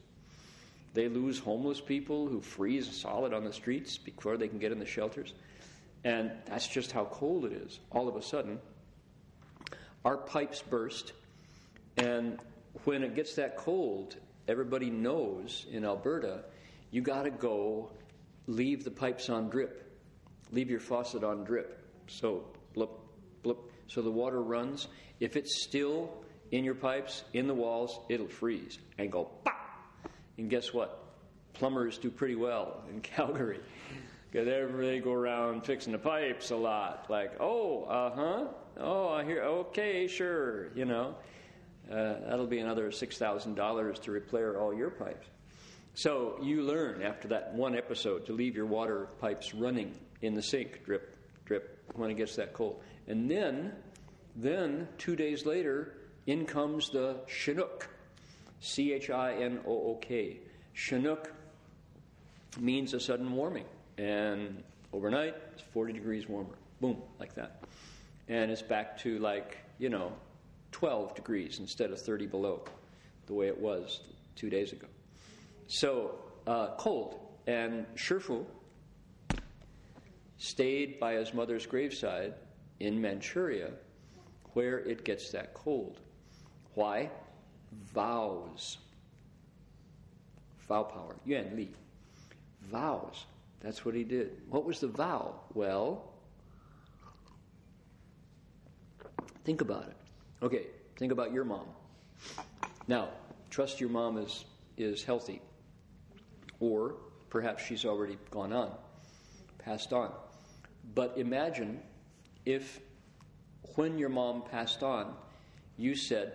[0.95, 4.79] They lose homeless people who freeze solid on the streets before they can get in
[4.79, 5.33] the shelters.
[6.05, 7.81] And that's just how cold it is.
[7.91, 8.59] All of a sudden,
[10.05, 11.13] our pipes burst.
[11.97, 12.39] And
[12.85, 14.17] when it gets that cold,
[14.49, 16.45] everybody knows in Alberta,
[16.91, 17.91] you got to go
[18.47, 19.79] leave the pipes on drip.
[20.51, 21.83] Leave your faucet on drip.
[22.09, 22.91] So, blip,
[23.43, 23.59] blip.
[23.87, 24.89] So the water runs.
[25.21, 26.13] If it's still
[26.53, 29.63] in your pipes, in the walls, it'll freeze and go pop
[30.39, 30.99] and guess what?
[31.55, 33.61] Plumbers do pretty well in Calgary.
[34.31, 37.07] Because they go around fixing the pipes a lot.
[37.11, 38.45] Like, oh, uh huh.
[38.81, 41.15] Oh, I hear, okay, sure, you know.
[41.91, 45.27] Uh, that'll be another $6,000 to repair all your pipes.
[45.95, 50.41] So you learn after that one episode to leave your water pipes running in the
[50.41, 52.83] sink, drip, drip, when it gets that cold.
[53.09, 53.73] And then,
[54.35, 55.93] then two days later,
[56.27, 57.89] in comes the Chinook.
[58.61, 60.39] C H I N O O K.
[60.73, 61.33] Chinook
[62.61, 63.65] means a sudden warming.
[63.99, 66.55] And overnight, it's 40 degrees warmer.
[66.81, 67.65] Boom, like that.
[68.29, 70.13] And it's back to like, you know,
[70.71, 72.65] 12 degrees instead of 30 below,
[73.27, 74.01] the way it was
[74.37, 74.87] two days ago.
[75.67, 76.15] So,
[76.47, 77.19] uh, cold.
[77.47, 78.45] And Shifu
[80.39, 82.35] stayed by his mother's graveside
[82.79, 83.71] in Manchuria
[84.55, 86.01] where it gets that cold.
[86.75, 87.11] Why?
[87.95, 88.79] Vows.
[90.69, 91.17] Vow power.
[91.25, 91.71] Yuan Li.
[92.63, 93.27] Vows.
[93.61, 94.37] That's what he did.
[94.49, 95.35] What was the vow?
[95.55, 96.03] Well,
[99.45, 99.97] think about it.
[100.43, 101.67] Okay, think about your mom.
[102.89, 103.11] Now,
[103.51, 104.45] trust your mom is,
[104.77, 105.41] is healthy.
[106.59, 106.97] Or
[107.31, 108.73] perhaps she's already gone on,
[109.59, 110.11] passed on.
[110.95, 111.81] But imagine
[112.45, 112.81] if
[113.77, 115.15] when your mom passed on,
[115.77, 116.33] you said,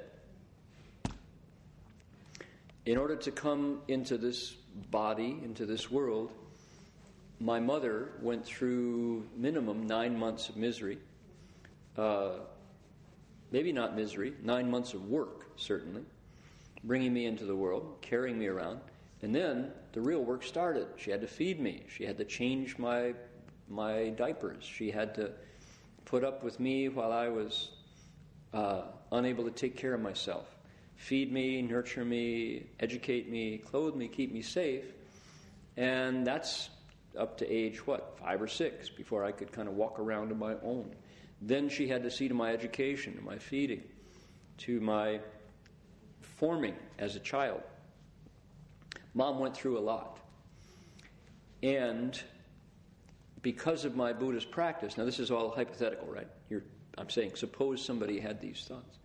[2.87, 4.51] in order to come into this
[4.91, 6.31] body, into this world,
[7.37, 10.97] my mother went through minimum nine months of misery.
[11.97, 12.35] Uh,
[13.51, 16.01] maybe not misery, nine months of work, certainly,
[16.85, 18.79] bringing me into the world, carrying me around.
[19.21, 20.87] And then the real work started.
[20.95, 21.83] She had to feed me.
[21.89, 23.13] She had to change my
[23.67, 24.63] my diapers.
[24.63, 25.31] She had to
[26.05, 27.69] put up with me while I was
[28.53, 30.56] uh, unable to take care of myself.
[30.97, 34.83] Feed me, nurture me, educate me, clothe me, keep me safe.
[35.77, 36.69] And that's
[37.17, 40.39] up to age, what, five or six, before I could kind of walk around on
[40.39, 40.93] my own.
[41.41, 43.83] Then she had to see to my education, to my feeding,
[44.59, 45.19] to my
[46.21, 47.61] forming as a child.
[49.13, 50.19] Mom went through a lot.
[51.61, 52.19] And
[53.43, 56.27] because of my Buddhist practice, now this is all hypothetical, right?
[56.49, 56.63] You're,
[56.97, 58.97] I'm saying, suppose somebody had these thoughts.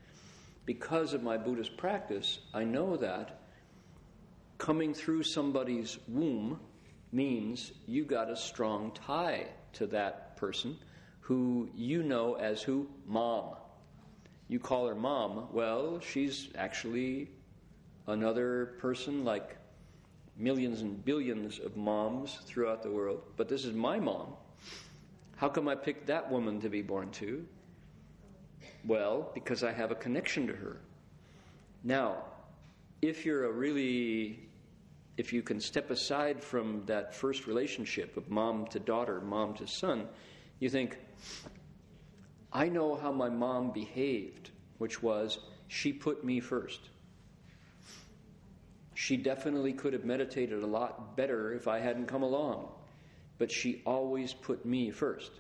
[0.65, 3.41] Because of my Buddhist practice, I know that
[4.59, 6.61] coming through somebody's womb
[7.11, 10.79] means you got a strong tie to that person
[11.21, 12.89] who you know as who?
[13.07, 13.55] Mom.
[14.49, 15.49] You call her mom.
[15.53, 17.31] Well, she's actually
[18.07, 19.57] another person like
[20.37, 24.29] millions and billions of moms throughout the world, but this is my mom.
[25.37, 27.47] How come I picked that woman to be born to?
[28.85, 30.79] Well, because I have a connection to her.
[31.85, 32.25] Now,
[33.01, 34.41] if you're a really,
[35.17, 39.67] if you can step aside from that first relationship of mom to daughter, mom to
[39.67, 40.09] son,
[40.59, 40.99] you think,
[42.53, 46.81] I know how my mom behaved, which was she put me first.
[48.95, 52.69] She definitely could have meditated a lot better if I hadn't come along,
[53.39, 55.33] but she always put me first.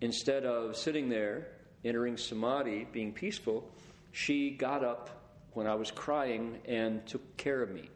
[0.00, 1.48] Instead of sitting there,
[1.84, 3.68] entering samadhi, being peaceful,
[4.12, 5.10] she got up
[5.52, 7.90] when I was crying and took care of me.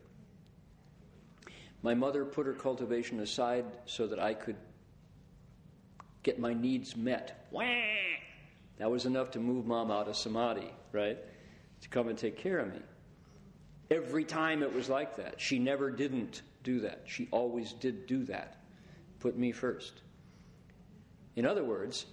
[1.83, 4.57] My mother put her cultivation aside so that I could
[6.23, 7.49] get my needs met.
[8.79, 11.19] That was enough to move mom out of samadhi, right?
[11.81, 12.81] To come and take care of me.
[13.91, 15.41] Every time it was like that.
[15.41, 17.03] She never didn't do that.
[17.07, 18.59] She always did do that.
[19.21, 20.03] Put me first.
[21.37, 22.07] In other words,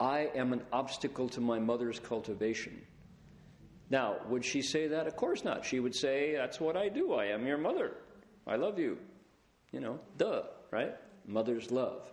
[0.00, 2.80] I am an obstacle to my mother's cultivation.
[3.90, 5.06] Now, would she say that?
[5.06, 5.64] Of course not.
[5.64, 7.12] She would say, That's what I do.
[7.12, 7.92] I am your mother.
[8.46, 8.96] I love you.
[9.72, 10.94] You know, duh, right?
[11.26, 12.10] Mother's love,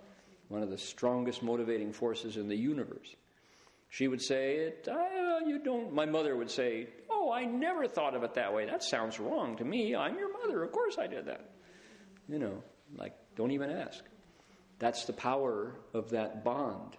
[0.50, 3.16] one of the strongest motivating forces in the universe.
[3.90, 5.94] She would say, uh, You don't.
[5.94, 8.66] My mother would say, Oh, I never thought of it that way.
[8.66, 9.96] That sounds wrong to me.
[9.96, 10.64] I'm your mother.
[10.64, 11.52] Of course I did that.
[12.28, 12.64] You know,
[12.98, 14.04] like, don't even ask.
[14.80, 16.98] That's the power of that bond.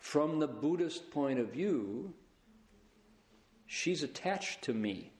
[0.00, 2.12] From the Buddhist point of view,
[3.66, 5.12] she's attached to me.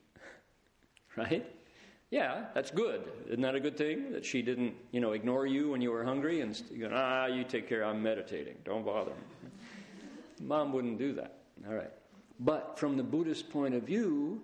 [1.16, 1.46] right?
[2.10, 3.04] Yeah, that's good.
[3.28, 4.10] Isn't that a good thing?
[4.10, 7.26] That she didn't, you know, ignore you when you were hungry and you go, ah,
[7.26, 8.56] you take care, I'm meditating.
[8.64, 9.12] Don't bother.
[10.42, 11.36] Mom wouldn't do that.
[11.68, 11.90] All right.
[12.40, 14.40] But from the Buddhist point of view,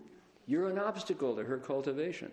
[0.47, 2.31] you're an obstacle to her cultivation.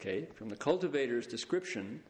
[0.00, 2.00] Okay, from the cultivator's description,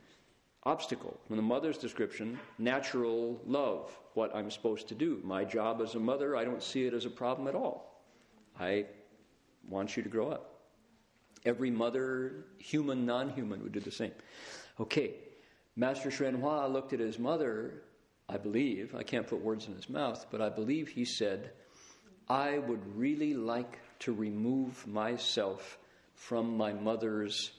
[0.64, 1.18] obstacle.
[1.26, 5.20] From the mother's description, natural love, what I'm supposed to do.
[5.24, 8.02] My job as a mother, I don't see it as a problem at all.
[8.58, 8.86] I
[9.68, 10.60] want you to grow up.
[11.44, 14.12] Every mother, human, non human, would do the same.
[14.78, 15.14] Okay,
[15.74, 17.82] Master Hsuan Hua looked at his mother
[18.32, 21.50] I believe, I can't put words in his mouth, but I believe he said,
[22.28, 25.78] I would really like to remove myself
[26.14, 27.50] from my mother's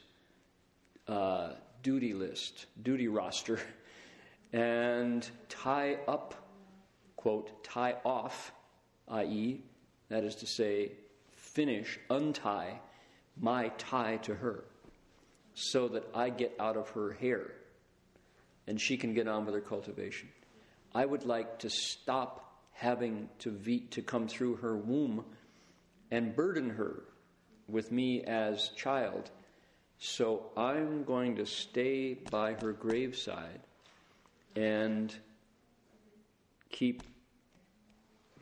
[1.07, 1.51] uh,
[1.83, 3.59] duty list, duty roster,
[4.53, 6.33] and tie up,
[7.15, 8.51] quote, tie off,
[9.09, 9.61] i.e.,
[10.09, 10.93] that is to say,
[11.35, 12.79] finish, untie
[13.39, 14.63] my tie to her
[15.53, 17.51] so that I get out of her hair
[18.67, 20.29] and she can get on with her cultivation.
[20.93, 25.25] I would like to stop having to, ve- to come through her womb
[26.11, 27.03] and burden her
[27.67, 29.29] with me as child.
[30.05, 33.61] So I'm going to stay by her graveside
[34.53, 35.15] and
[36.69, 37.03] keep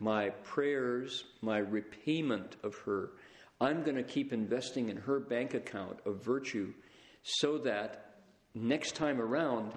[0.00, 3.10] my prayers, my repayment of her.
[3.60, 6.74] I'm going to keep investing in her bank account of virtue
[7.22, 8.16] so that
[8.56, 9.70] next time around,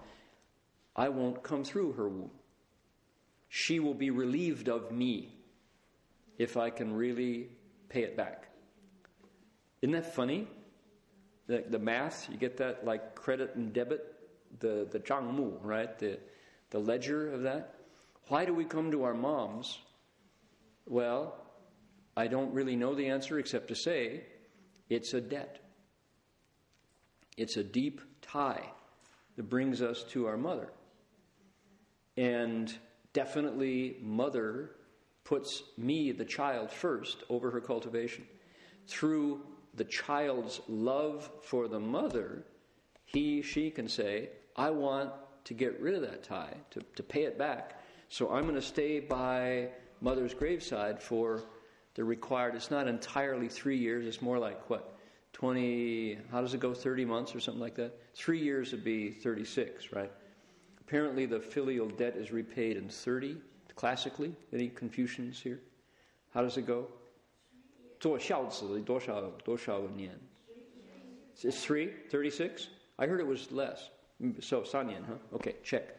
[0.96, 2.32] I won't come through her womb.
[3.48, 5.38] She will be relieved of me
[6.40, 7.50] if I can really
[7.90, 8.50] pay it back.
[9.84, 10.48] Isn't that funny?
[11.48, 14.14] The, the math, you get that like credit and debit,
[14.60, 15.98] the, the zhangmu, right?
[16.00, 16.20] The,
[16.72, 17.76] the ledger of that.
[18.28, 19.78] Why do we come to our moms?
[20.88, 21.36] Well,
[22.18, 24.24] I don't really know the answer except to say
[24.90, 25.60] it's a debt.
[27.38, 28.64] It's a deep tie
[29.36, 30.70] that brings us to our mother.
[32.18, 32.74] And
[33.14, 34.72] definitely, mother
[35.24, 38.26] puts me, the child, first over her cultivation.
[38.88, 39.42] Through
[39.76, 42.44] the child's love for the mother,
[43.06, 45.12] he, she can say, I want
[45.46, 47.82] to get rid of that tie, to, to pay it back.
[48.10, 49.70] So I'm going to stay by
[50.02, 51.44] mother's graveside for
[51.96, 54.98] the required, it's not entirely three years, it's more like what?
[55.32, 57.98] 20, how does it go, 30 months or something like that?
[58.14, 60.12] Three years would be 36, right?
[60.80, 63.38] Apparently, the filial debt is repaid in 30,
[63.76, 64.34] classically.
[64.54, 65.60] Any Confucians here?
[66.34, 66.88] How does it go?
[68.05, 70.19] 做孝子多少多少年?
[71.43, 72.69] It's three, 36?
[72.99, 73.89] I heard it was less.
[74.41, 75.37] So, Sanyan, huh?
[75.37, 75.97] Okay, check.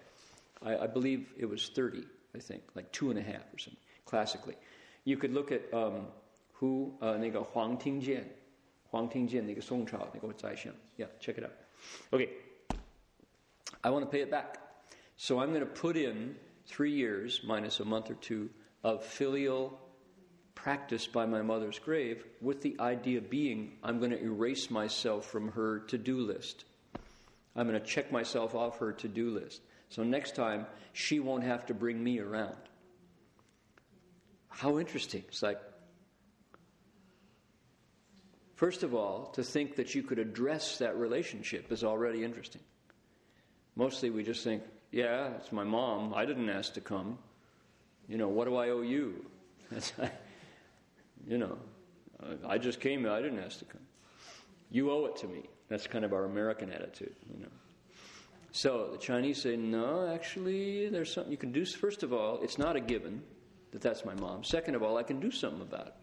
[0.62, 2.04] I, I, believe it was 30,
[2.36, 4.56] I think, like two and a half or something, classically.
[5.06, 6.06] You could look at um,
[6.54, 8.24] who, uh, 那个黄庭坚
[8.92, 10.72] 黄庭坚那个宋朝那个宰相.
[10.98, 11.54] Yeah, check it out.
[12.12, 12.30] Okay.
[13.84, 14.60] I want to pay it back.
[15.18, 16.36] So I'm going to put in
[16.68, 18.50] three years minus a month or two
[18.84, 19.72] of filial
[20.57, 25.53] practice by my mother's grave, with the idea being I'm going to erase myself from
[25.53, 26.65] her to do list.
[27.55, 29.63] I'm going to check myself off her to do list.
[29.91, 32.57] So next time, she won't have to bring me around.
[34.49, 35.23] How interesting.
[35.29, 35.61] It's like,
[38.57, 42.63] first of all, to think that you could address that relationship is already interesting.
[43.77, 46.15] Mostly we just think, yeah, it's my mom.
[46.15, 47.19] I didn't ask to come.
[48.09, 49.27] You know, what do I owe you?
[51.27, 51.59] you know,
[52.47, 53.07] I just came.
[53.07, 53.83] I didn't ask to come.
[54.71, 55.49] You owe it to me.
[55.69, 57.53] That's kind of our American attitude, you know.
[58.53, 61.65] So the Chinese say, no, actually, there's something you can do.
[61.67, 63.23] First of all, it's not a given
[63.73, 64.45] that that's my mom.
[64.45, 65.95] Second of all, I can do something about it.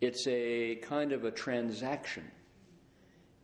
[0.00, 2.30] It's a kind of a transaction.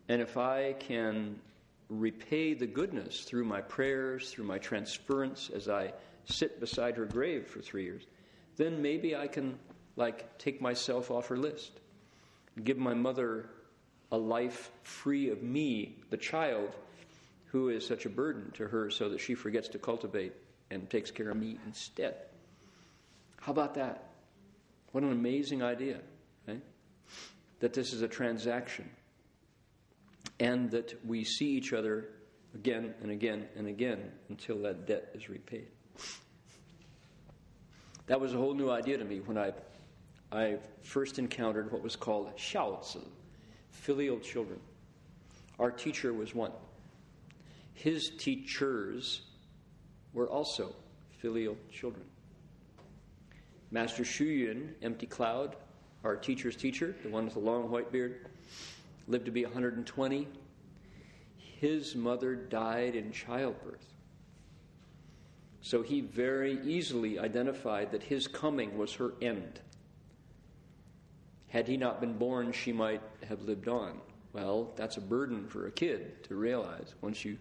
[0.09, 1.41] And if I can
[1.89, 5.93] repay the goodness through my prayers, through my transference as I
[6.27, 8.05] sit beside her grave for three years,
[8.57, 9.59] then maybe I can,
[9.97, 11.73] like, take myself off her list.
[12.63, 13.49] Give my mother
[14.13, 16.75] a life free of me, the child,
[17.47, 20.33] who is such a burden to her, so that she forgets to cultivate
[20.71, 22.15] and takes care of me instead.
[23.41, 24.11] How about that?
[24.93, 26.01] What an amazing idea,
[26.47, 26.63] right?
[27.61, 28.89] That this is a transaction
[30.41, 32.09] and that we see each other
[32.55, 35.69] again and again and again until that debt is repaid.
[38.07, 39.53] That was a whole new idea to me when I,
[40.35, 43.07] I first encountered what was called xiaozi,
[43.71, 44.59] filial children.
[45.61, 46.51] Our teacher was one.
[47.75, 49.23] His teachers
[50.13, 50.75] were also
[51.19, 52.05] filial children.
[53.71, 55.57] Master Xu Yun, Empty Cloud,
[56.03, 58.27] our teacher's teacher, the one with the long white beard,
[59.07, 60.27] lived to be 120.
[61.37, 63.87] His mother died in childbirth.
[65.61, 69.61] So he very easily identified that his coming was her end.
[71.55, 74.01] Had he not been born, she might have lived on.
[74.33, 77.39] Well, that's a burden for a kid to realize once you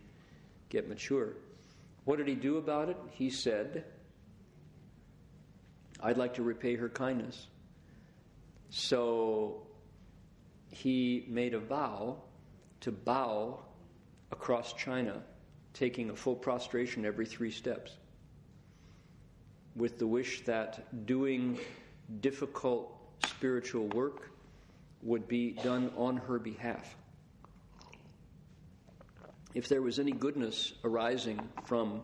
[0.70, 1.30] get mature.
[2.06, 2.98] What did he do about it?
[3.10, 3.86] He said,
[6.00, 7.48] I'd like to repay her kindness.
[8.70, 9.66] So
[10.70, 12.22] he made a vow
[12.82, 13.66] to bow
[14.32, 15.24] across China,
[15.74, 17.94] taking a full prostration every three steps,
[19.76, 21.58] with the wish that doing
[22.22, 24.32] difficult spiritual work
[25.02, 26.96] would be done on her behalf.
[29.54, 32.02] If there was any goodness arising from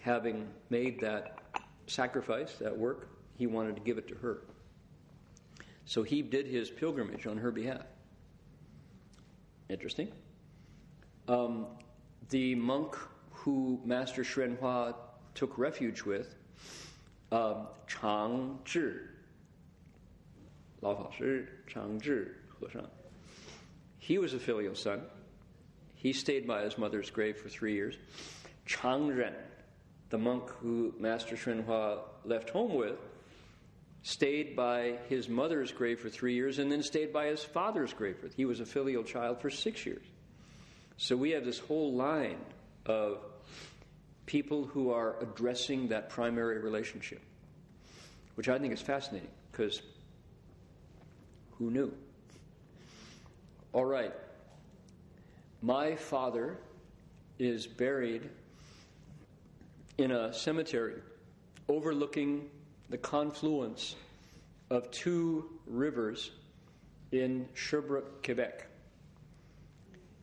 [0.00, 1.38] having made that
[1.86, 4.42] sacrifice, that work, he wanted to give it to her.
[5.84, 7.82] So he did his pilgrimage on her behalf.
[9.68, 10.10] Interesting.
[11.28, 11.66] Um,
[12.30, 12.96] the monk
[13.30, 14.94] who Master Hua
[15.34, 16.34] took refuge with,
[17.32, 18.98] um, Chang Zhi,
[20.82, 21.44] Lao Fa Shi,
[23.98, 25.02] He was a filial son.
[25.94, 27.96] He stayed by his mother's grave for three years.
[28.64, 29.34] Chang Changren,
[30.08, 32.98] the monk who Master Hsuanhua left home with,
[34.02, 38.16] stayed by his mother's grave for three years and then stayed by his father's grave.
[38.36, 40.04] He was a filial child for six years.
[40.96, 42.38] So we have this whole line
[42.86, 43.18] of
[44.26, 47.20] people who are addressing that primary relationship,
[48.36, 49.82] which I think is fascinating because
[51.60, 51.92] who knew?
[53.74, 54.14] All right.
[55.62, 56.56] My father
[57.38, 58.28] is buried
[59.98, 60.94] in a cemetery
[61.68, 62.48] overlooking
[62.88, 63.94] the confluence
[64.70, 66.30] of two rivers
[67.12, 68.66] in Sherbrooke, Quebec.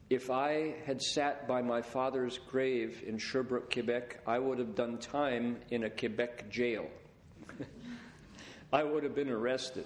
[0.10, 4.98] If I had sat by my father's grave in Sherbrooke, Quebec, I would have done
[4.98, 6.88] time in a Quebec jail.
[8.74, 9.86] I would have been arrested.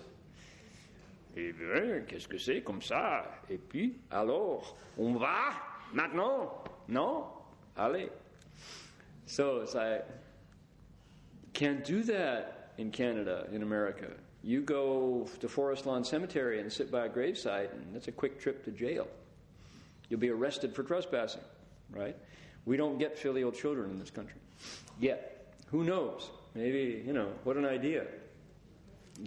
[1.36, 3.26] Eh bien, qu'est-ce que c'est comme ça?
[3.50, 5.54] Et puis, alors, on va
[5.94, 6.64] maintenant?
[6.90, 7.24] Non?
[7.78, 8.10] Allez.
[9.26, 10.06] So it's like,
[11.54, 14.08] can't do that in Canada, in America.
[14.44, 18.40] You go to Forest Lawn Cemetery and sit by a gravesite, and that's a quick
[18.40, 19.08] trip to jail.
[20.10, 21.44] You'll be arrested for trespassing,
[21.92, 22.16] right?
[22.66, 24.40] We don't get filial children in this country
[25.00, 25.54] yet.
[25.68, 26.30] Who knows?
[26.54, 28.06] Maybe, you know, what an idea.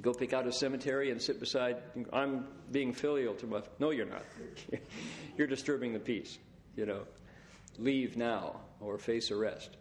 [0.01, 1.77] Go pick out a cemetery and sit beside.
[2.13, 3.63] I'm being filial to my.
[3.79, 4.25] No, you're not.
[5.37, 6.39] you're disturbing the peace.
[6.77, 7.03] You know,
[7.79, 9.77] leave now or face arrest.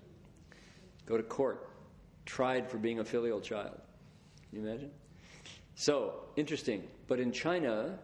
[1.05, 1.70] Go to court,
[2.26, 3.80] tried for being a filial child.
[4.51, 4.91] You imagine?
[5.76, 6.84] So interesting.
[7.07, 7.97] But in China,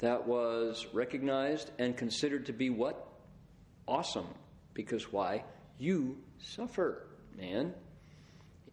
[0.00, 3.06] that was recognized and considered to be what?
[3.86, 4.26] Awesome.
[4.74, 5.44] Because why?
[5.78, 7.06] You suffer,
[7.36, 7.74] man.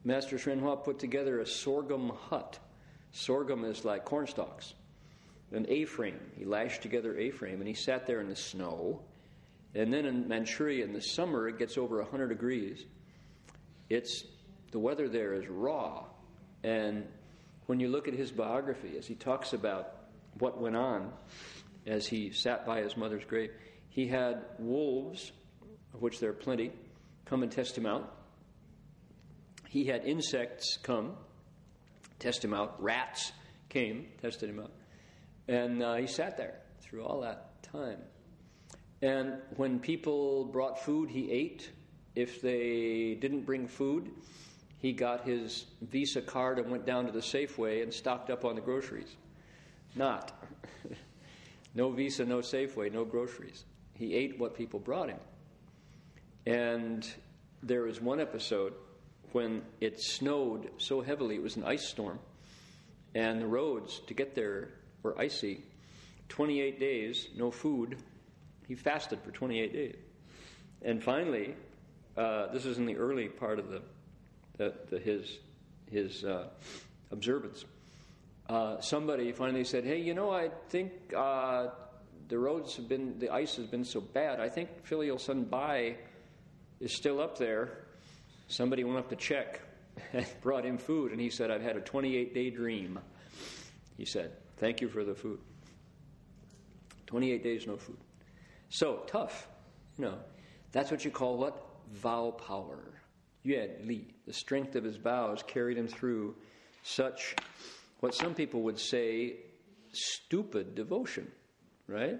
[0.03, 2.59] Master Hsuanhua put together a sorghum hut.
[3.11, 4.73] Sorghum is like corn stalks,
[5.51, 6.19] an A frame.
[6.37, 9.01] He lashed together A frame and he sat there in the snow.
[9.75, 12.85] And then in Manchuria in the summer, it gets over 100 degrees.
[13.89, 14.23] It's
[14.71, 16.05] the weather there is raw.
[16.63, 17.05] And
[17.65, 19.93] when you look at his biography, as he talks about
[20.39, 21.11] what went on
[21.85, 23.51] as he sat by his mother's grave,
[23.89, 25.31] he had wolves,
[25.93, 26.71] of which there are plenty,
[27.25, 28.16] come and test him out
[29.70, 31.13] he had insects come,
[32.20, 32.82] test him out.
[32.82, 33.32] Rats
[33.70, 34.72] came, tested him out.
[35.47, 37.99] And uh, he sat there through all that time.
[39.01, 41.70] And when people brought food, he ate.
[42.15, 44.09] If they didn't bring food,
[44.80, 48.55] he got his Visa card and went down to the Safeway and stocked up on
[48.55, 49.15] the groceries.
[49.95, 50.32] Not.
[51.76, 53.65] no Visa, no Safeway, no groceries.
[53.93, 55.20] He ate what people brought him.
[56.45, 57.07] And
[57.61, 58.74] there was one episode
[59.32, 62.19] when it snowed so heavily, it was an ice storm,
[63.13, 64.69] and the roads to get there
[65.03, 65.63] were icy.
[66.30, 67.97] 28 days, no food.
[68.67, 69.95] He fasted for 28 days.
[70.82, 71.55] And finally,
[72.15, 73.82] uh, this is in the early part of the,
[74.57, 75.39] the, the his,
[75.89, 76.49] his uh,
[77.11, 77.65] observance.
[78.49, 81.69] Uh, somebody finally said, Hey, you know, I think uh,
[82.28, 84.39] the roads have been, the ice has been so bad.
[84.39, 85.95] I think filial son Bai
[86.80, 87.86] is still up there
[88.47, 89.61] Somebody went up to check
[90.13, 92.99] and brought him food, and he said, I've had a 28 day dream.
[93.97, 95.39] He said, Thank you for the food.
[97.05, 97.97] 28 days, no food.
[98.69, 99.47] So, tough.
[99.97, 100.17] You know,
[100.71, 101.63] that's what you call what?
[101.93, 103.01] Vow power.
[103.43, 104.13] Yuan Li.
[104.25, 106.35] The strength of his vows carried him through
[106.83, 107.35] such,
[107.99, 109.37] what some people would say,
[109.93, 111.31] stupid devotion,
[111.87, 112.19] right?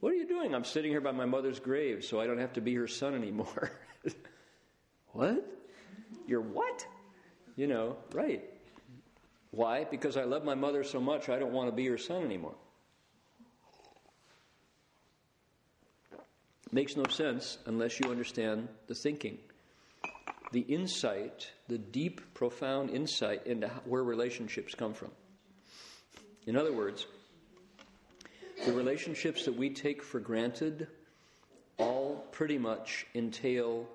[0.00, 0.54] What are you doing?
[0.54, 3.14] I'm sitting here by my mother's grave so I don't have to be her son
[3.14, 3.72] anymore.
[5.14, 5.44] what?
[6.26, 6.86] You're what?
[7.56, 8.44] You know, right.
[9.50, 9.84] Why?
[9.84, 12.56] Because I love my mother so much, I don't want to be her son anymore.
[16.72, 19.38] Makes no sense unless you understand the thinking,
[20.50, 25.12] the insight, the deep, profound insight into where relationships come from.
[26.48, 27.06] In other words,
[28.66, 30.88] the relationships that we take for granted
[31.78, 33.86] all pretty much entail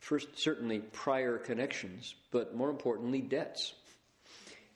[0.00, 3.74] first, certainly prior connections, but more importantly, debts.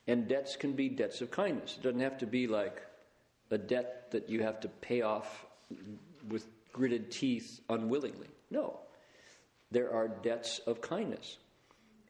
[0.07, 1.77] And debts can be debts of kindness.
[1.79, 2.83] It doesn't have to be like
[3.51, 5.47] a debt that you have to pay off
[6.29, 8.29] with gritted teeth unwillingly.
[8.51, 8.81] No.
[9.71, 11.37] There are debts of kindness.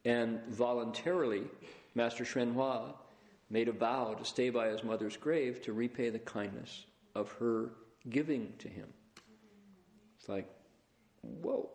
[0.04, 1.44] And voluntarily,
[1.94, 2.94] Master Hsuanhua
[3.50, 6.84] made a vow to stay by his mother's grave to repay the kindness
[7.14, 7.70] of her
[8.08, 8.88] giving to him.
[10.18, 10.48] It's like,
[11.20, 11.70] whoa.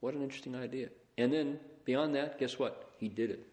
[0.00, 0.88] What an interesting idea.
[1.18, 2.90] And then beyond that, guess what?
[2.98, 3.46] He did it.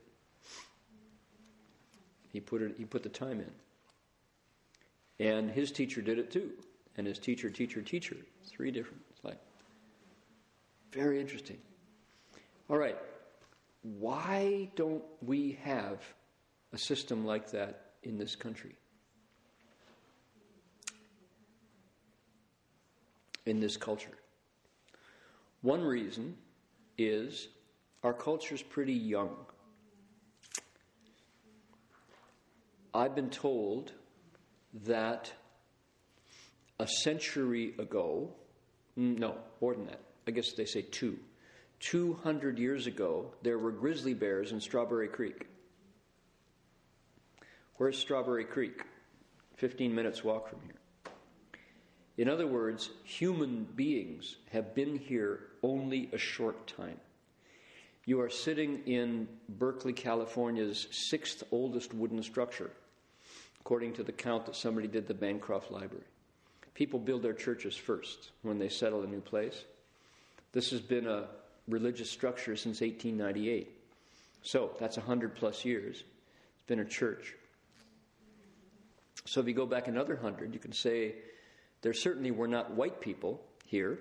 [2.31, 2.75] He put it.
[2.77, 5.25] He put the time in.
[5.25, 6.51] And his teacher did it too.
[6.97, 8.17] And his teacher, teacher, teacher.
[8.45, 9.01] Three different.
[9.11, 9.39] It's like
[10.91, 11.57] very interesting.
[12.69, 12.97] All right.
[13.81, 16.01] Why don't we have
[16.73, 18.75] a system like that in this country?
[23.45, 24.17] In this culture?
[25.67, 26.37] One reason
[26.97, 27.49] is
[28.01, 29.35] our culture is pretty young.
[32.93, 33.91] I've been told
[34.85, 35.29] that
[36.79, 38.29] a century ago,
[38.97, 41.19] mm, no, more than that, I guess they say two,
[41.81, 45.47] 200 years ago, there were grizzly bears in Strawberry Creek.
[47.75, 48.83] Where's Strawberry Creek?
[49.57, 50.79] 15 minutes walk from here.
[52.17, 56.99] In other words, human beings have been here only a short time.
[58.05, 62.71] You are sitting in Berkeley, California's sixth oldest wooden structure,
[63.59, 66.05] according to the count that somebody did the Bancroft Library.
[66.73, 69.65] People build their churches first when they settle a new place.
[70.53, 71.25] This has been a
[71.67, 73.69] religious structure since 1898.
[74.41, 75.97] So that's 100 plus years.
[75.97, 77.35] It's been a church.
[79.25, 81.15] So if you go back another 100, you can say
[81.87, 83.99] there certainly were not white people here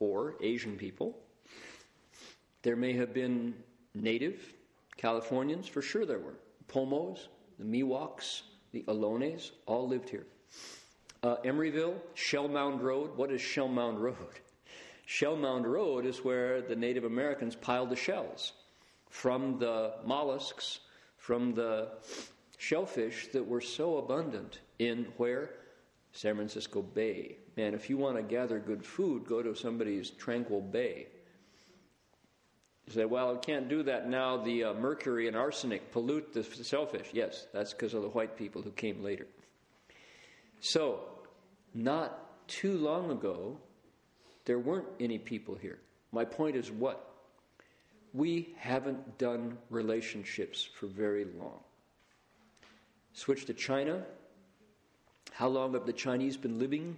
[0.00, 1.18] or Asian people.
[2.62, 3.52] There may have been
[3.94, 4.54] native
[4.96, 6.38] Californians, for sure there were.
[6.66, 7.28] Pomos,
[7.58, 8.40] the Miwoks,
[8.72, 10.26] the Ohlone, all lived here.
[11.22, 13.14] Uh, Emeryville, Shell Mound Road.
[13.18, 14.16] What is Shell Mound Road?
[15.04, 18.54] Shell Mound Road is where the Native Americans piled the shells
[19.10, 20.80] from the mollusks,
[21.18, 21.88] from the
[22.56, 25.50] shellfish that were so abundant in where?
[26.16, 27.36] San Francisco Bay.
[27.58, 31.08] Man, if you want to gather good food, go to somebody's tranquil bay.
[32.86, 34.38] You say, well, I can't do that now.
[34.38, 37.08] The uh, mercury and arsenic pollute the shellfish.
[37.12, 39.26] Yes, that's because of the white people who came later.
[40.60, 41.00] So,
[41.74, 43.58] not too long ago,
[44.46, 45.80] there weren't any people here.
[46.12, 47.12] My point is what?
[48.14, 51.60] We haven't done relationships for very long.
[53.12, 54.02] Switch to China.
[55.36, 56.96] How long have the Chinese been living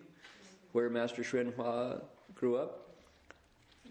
[0.70, 1.96] where Master Hsuan Hua
[2.36, 2.94] grew up?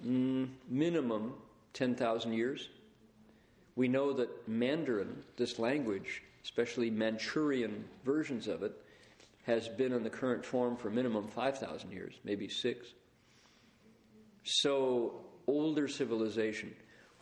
[0.05, 1.33] Mm, minimum
[1.73, 2.69] 10,000 years.
[3.75, 8.71] We know that Mandarin, this language, especially Manchurian versions of it,
[9.45, 12.87] has been in the current form for minimum 5,000 years, maybe six.
[14.45, 16.73] So, older civilization.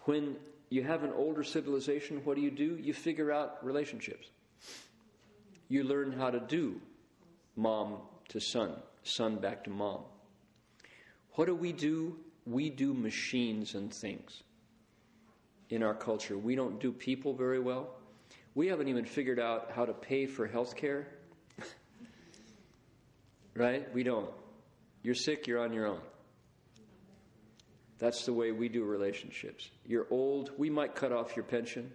[0.03, 0.35] When
[0.69, 2.77] you have an older civilization, what do you do?
[2.79, 4.27] You figure out relationships.
[5.69, 6.79] You learn how to do
[7.55, 7.97] mom
[8.29, 10.01] to son, son back to mom.
[11.33, 12.17] What do we do?
[12.45, 14.43] We do machines and things
[15.69, 16.37] in our culture.
[16.37, 17.89] We don't do people very well.
[18.53, 21.07] We haven't even figured out how to pay for health care.
[23.55, 23.91] right?
[23.93, 24.29] We don't.
[25.03, 26.01] You're sick, you're on your own.
[27.97, 29.69] That's the way we do relationships.
[29.85, 31.91] You're old, we might cut off your pension,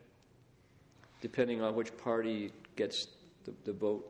[1.20, 3.06] depending on which party gets
[3.44, 4.09] the, the vote.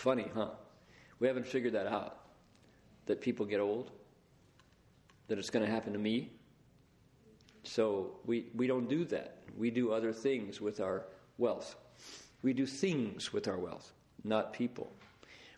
[0.00, 0.48] Funny, huh?
[1.18, 2.20] We haven't figured that out.
[3.04, 3.90] That people get old,
[5.28, 6.30] that it's going to happen to me.
[7.64, 9.42] So we, we don't do that.
[9.58, 11.04] We do other things with our
[11.36, 11.76] wealth.
[12.42, 13.92] We do things with our wealth,
[14.24, 14.90] not people.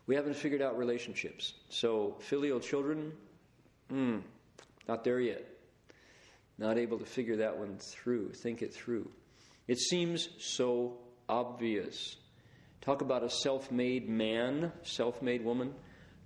[0.09, 1.55] We haven't figured out relationships.
[1.68, 3.12] So filial children,
[3.88, 4.18] Hmm,
[4.88, 5.47] not there yet.
[6.59, 9.09] Not able to figure that one through, think it through.
[9.68, 12.16] It seems so obvious.
[12.83, 15.72] Talk about a self made man, self made woman.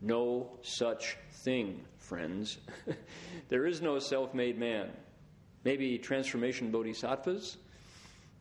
[0.01, 2.57] No such thing, friends.
[3.49, 4.89] there is no self made man.
[5.65, 7.59] Maybe transformation bodhisattvas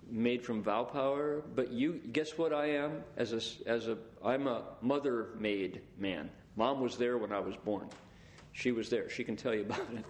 [0.09, 4.47] made from vow power, but you guess what I am as a as a I'm
[4.47, 6.29] a mother made man.
[6.55, 7.89] Mom was there when I was born.
[8.53, 9.09] She was there.
[9.09, 10.05] She can tell you about it.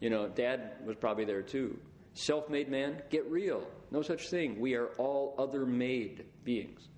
[0.00, 1.78] You know, dad was probably there too.
[2.14, 3.62] Self made man, get real.
[3.92, 4.58] No such thing.
[4.58, 6.88] We are all other made beings.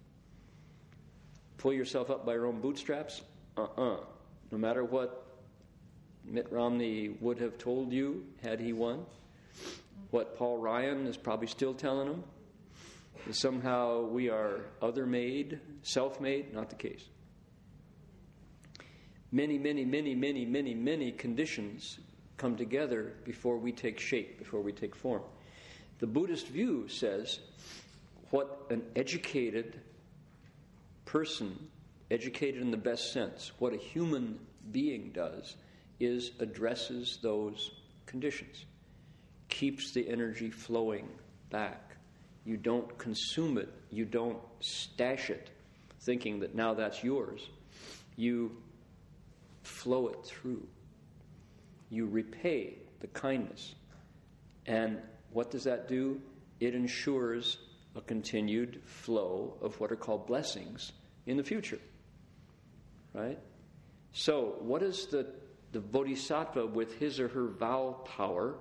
[1.61, 3.23] Pull yourself up by your own bootstraps?
[3.57, 3.95] Uh uh-uh.
[3.95, 4.01] uh
[4.51, 5.27] No matter what
[6.25, 9.07] Mitt Romney would have told you had he won,
[10.11, 12.25] what Paul Ryan is probably still telling him,
[13.29, 17.05] is somehow we are other made, self made, not the case
[19.33, 21.99] many, many, many, many, many, many conditions
[22.37, 25.23] come together before we take shape, before we take form.
[25.99, 27.41] The Buddhist view says
[28.31, 29.81] what an educated
[31.11, 31.59] person,
[32.09, 34.39] educated in the best sense, what a human
[34.71, 35.57] being does
[35.99, 37.73] is addresses those
[38.07, 38.65] conditions,
[39.49, 41.09] keeps the energy flowing
[41.51, 41.97] back,
[42.45, 43.69] You don't consume it.
[43.91, 45.51] You don't stash it,
[46.01, 47.47] thinking that now that's yours.
[48.17, 48.57] You
[49.63, 50.67] flow it through.
[51.91, 53.75] You repay the kindness.
[54.67, 54.99] And
[55.33, 56.21] what does that do?
[56.61, 57.59] It ensures
[57.95, 60.93] a continued flow of what are called blessings
[61.27, 61.79] in the future.
[63.15, 63.39] Right?
[64.13, 65.27] So, what does the,
[65.73, 68.55] the bodhisattva with his or her vow power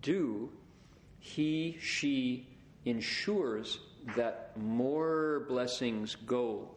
[0.00, 0.50] do?
[1.18, 2.48] He, she
[2.84, 3.78] ensures
[4.16, 6.70] that more blessings go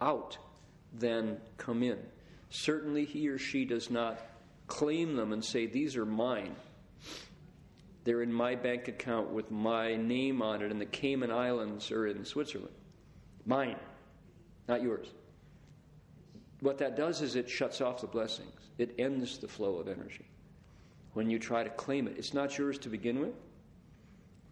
[0.00, 0.36] out
[0.98, 1.98] than come in.
[2.50, 4.20] Certainly, he or she does not
[4.66, 6.56] claim them and say, These are mine.
[8.04, 12.08] They're in my bank account with my name on it in the Cayman Islands or
[12.08, 12.74] in Switzerland.
[13.46, 13.76] Mine,
[14.68, 15.08] not yours.
[16.60, 20.26] What that does is it shuts off the blessings, it ends the flow of energy.
[21.14, 23.34] When you try to claim it, it's not yours to begin with.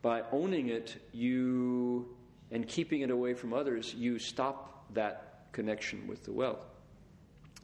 [0.03, 2.17] By owning it, you
[2.51, 6.67] and keeping it away from others, you stop that connection with the wealth.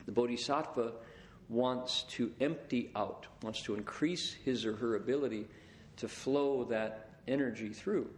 [0.06, 0.92] The bodhisattva
[1.48, 5.46] wants to empty out, wants to increase his or her ability
[5.96, 8.08] to flow that energy through,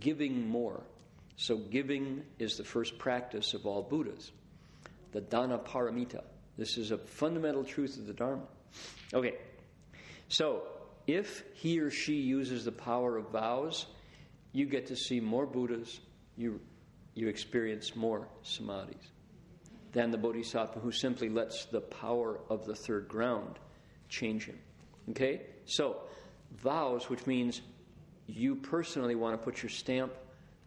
[0.00, 0.82] giving more.
[1.36, 4.30] So, giving is the first practice of all Buddhas,
[5.12, 6.22] the dana paramita.
[6.56, 8.46] This is a fundamental truth of the Dharma.
[9.12, 9.34] Okay,
[10.28, 10.62] so
[11.06, 13.86] if he or she uses the power of vows,
[14.52, 16.00] you get to see more Buddhas,
[16.36, 16.60] you,
[17.14, 19.10] you experience more samadhis
[19.92, 23.58] than the bodhisattva who simply lets the power of the third ground
[24.08, 24.58] change him.
[25.10, 25.42] Okay?
[25.66, 25.98] So,
[26.62, 27.60] vows, which means
[28.26, 30.12] you personally want to put your stamp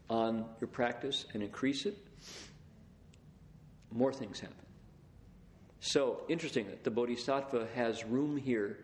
[0.09, 1.97] on your practice and increase it,
[3.91, 4.55] more things happen.
[5.79, 8.77] So, interesting that the Bodhisattva has room here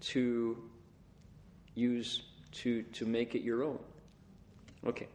[0.00, 0.56] to
[1.74, 3.78] use to, to make it your own.
[4.86, 5.08] Okay,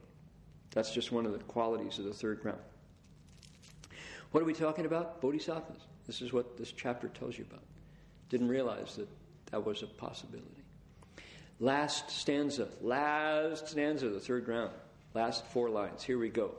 [0.71, 2.61] that's just one of the qualities of the third ground.
[4.31, 5.21] What are we talking about?
[5.21, 5.79] Bodhisattvas.
[6.05, 7.63] This is what this chapter tells you about.
[8.29, 9.07] Didn't realize that
[9.51, 10.63] that was a possibility.
[11.59, 14.71] Last stanza, last stanza, the third ground,
[15.17, 16.03] last four lines.
[16.03, 16.51] Here we go.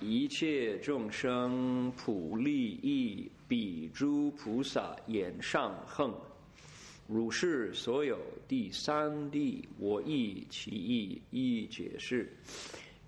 [0.00, 6.14] 一切众生普利益，彼诸菩萨眼上横。
[7.06, 8.18] 如是所有
[8.48, 12.32] 第三谛，我亦其意亦解释。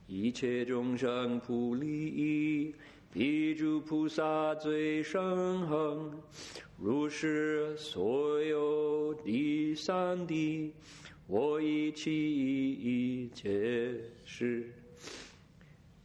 [0.06, 2.74] 一切众生普利益，
[3.12, 6.12] 彼诸菩萨最深恒。
[6.78, 10.70] 如是所有第三谛。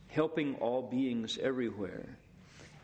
[0.07, 2.17] Helping all beings everywhere,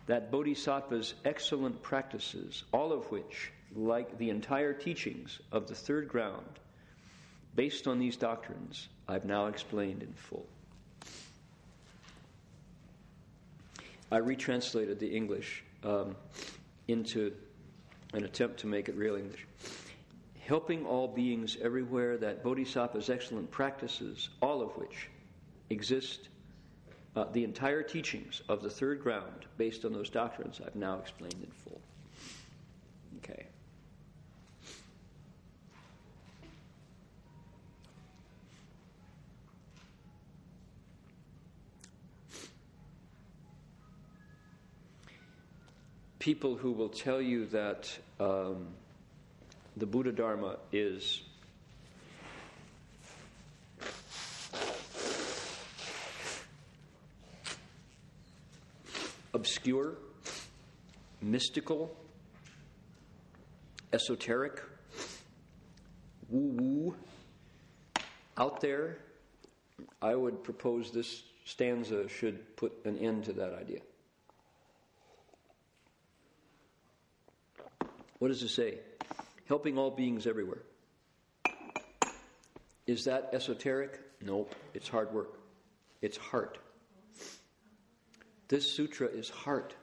[0.06, 6.60] that Bodhisattva's excellent practices, all of which, like the entire teachings of the third ground,
[7.56, 10.46] based on these doctrines, I've now explained in full.
[14.12, 16.16] I retranslated the English um,
[16.88, 17.34] into
[18.14, 19.47] an attempt to make it real English
[20.48, 25.10] helping all beings everywhere, that Bodhisattva's excellent practices, all of which
[25.70, 26.30] exist,
[27.18, 31.36] uh, the entire teachings of the third ground based on those doctrines I've now explained
[31.44, 31.82] in full.
[33.18, 33.46] Okay.
[46.20, 47.90] People who will tell you that.
[48.18, 48.68] Um,
[49.78, 51.22] the Buddha Dharma is
[59.36, 59.94] obscure,
[61.22, 61.96] mystical,
[63.94, 64.64] esoteric,
[66.30, 66.96] woo woo,
[68.36, 68.98] out there,
[70.02, 73.82] I would propose this stanza should put an end to that idea.
[78.18, 78.80] What does it say?
[79.48, 80.62] Helping all beings everywhere.
[82.86, 84.00] Is that esoteric?
[84.22, 84.54] Nope.
[84.74, 85.40] It's hard work.
[86.02, 86.58] It's heart.
[88.48, 89.76] This sutra is heart.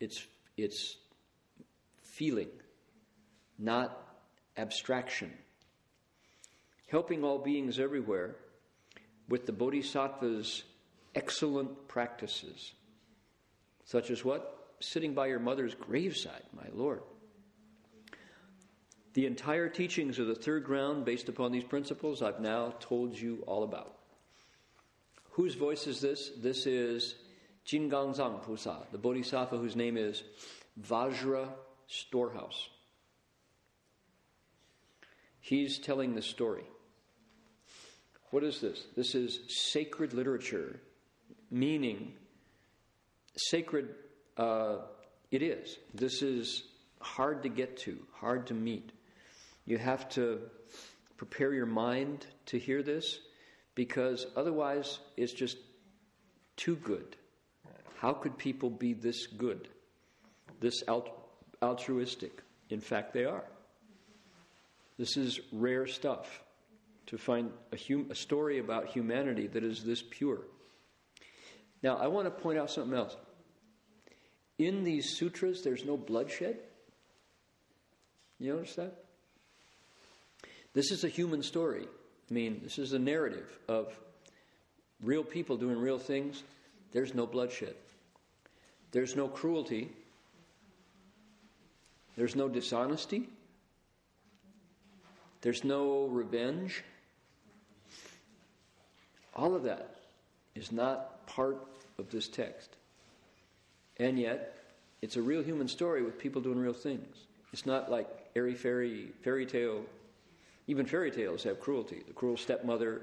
[0.00, 0.26] It's,
[0.56, 0.96] it's
[2.02, 2.48] feeling,
[3.58, 3.96] not
[4.56, 5.32] abstraction.
[6.88, 8.34] Helping all beings everywhere
[9.28, 10.64] with the Bodhisattva's
[11.14, 12.72] excellent practices,
[13.84, 14.56] such as what?
[14.80, 17.02] Sitting by your mother's graveside, my Lord.
[19.14, 23.42] The entire teachings of the third ground, based upon these principles, I've now told you
[23.46, 23.96] all about.
[25.32, 26.30] Whose voice is this?
[26.40, 27.16] This is
[27.66, 30.22] Jingangzang Pusa, the Bodhisattva whose name is
[30.80, 31.48] Vajra
[31.88, 32.68] Storehouse.
[35.40, 36.64] He's telling the story.
[38.30, 38.84] What is this?
[38.96, 40.80] This is sacred literature,
[41.50, 42.12] meaning
[43.36, 43.88] sacred.
[44.36, 44.78] Uh,
[45.32, 45.78] it is.
[45.94, 46.62] This is
[47.00, 48.92] hard to get to, hard to meet.
[49.70, 50.40] You have to
[51.16, 53.20] prepare your mind to hear this
[53.76, 55.58] because otherwise it's just
[56.56, 57.14] too good.
[57.98, 59.68] How could people be this good,
[60.58, 60.82] this
[61.62, 62.42] altruistic?
[62.70, 63.44] In fact, they are.
[64.98, 66.42] This is rare stuff
[67.06, 70.40] to find a, hum- a story about humanity that is this pure.
[71.80, 73.16] Now, I want to point out something else.
[74.58, 76.58] In these sutras, there's no bloodshed.
[78.40, 79.04] You notice that?
[80.72, 81.86] This is a human story.
[82.30, 83.92] I mean, this is a narrative of
[85.02, 86.42] real people doing real things.
[86.92, 87.74] There's no bloodshed.
[88.92, 89.90] There's no cruelty.
[92.16, 93.28] There's no dishonesty.
[95.40, 96.84] There's no revenge.
[99.34, 99.96] All of that
[100.54, 101.58] is not part
[101.98, 102.76] of this text.
[103.98, 104.58] And yet,
[105.02, 107.16] it's a real human story with people doing real things.
[107.52, 109.82] It's not like airy fairy fairy tale.
[110.70, 112.04] Even fairy tales have cruelty.
[112.06, 113.02] The cruel stepmother,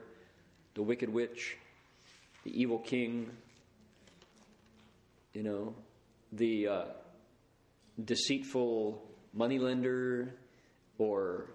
[0.74, 1.58] the wicked witch,
[2.46, 3.30] the evil king,
[5.34, 5.76] you know,
[6.32, 6.86] the uh,
[8.06, 9.04] deceitful
[9.34, 10.34] moneylender
[10.98, 11.48] or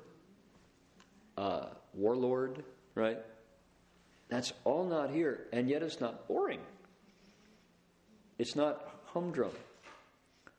[1.38, 2.62] uh, warlord,
[2.94, 3.16] right?
[4.28, 6.60] That's all not here, and yet it's not boring.
[8.38, 9.52] It's not humdrum.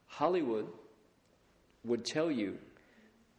[0.07, 0.65] Hollywood
[1.85, 2.57] would tell you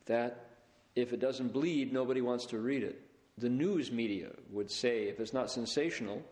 [0.06, 0.53] that
[0.96, 3.00] if it doesn't bleed, nobody wants to read it.
[3.38, 6.22] The news media would say if it's not sensational,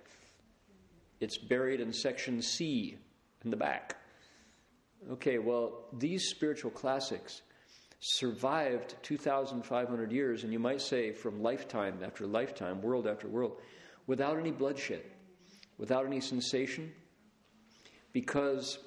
[1.20, 2.96] it's buried in section C
[3.44, 3.96] in the back.
[5.12, 7.42] Okay, well, these spiritual classics
[7.98, 13.60] survived 2,500 years, and you might say from lifetime after lifetime, world after world,
[14.06, 15.02] without any bloodshed,
[15.78, 16.92] without any sensation,
[18.12, 18.78] because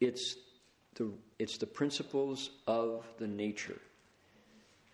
[0.00, 0.36] it's
[0.94, 3.80] the, it's the principles of the nature.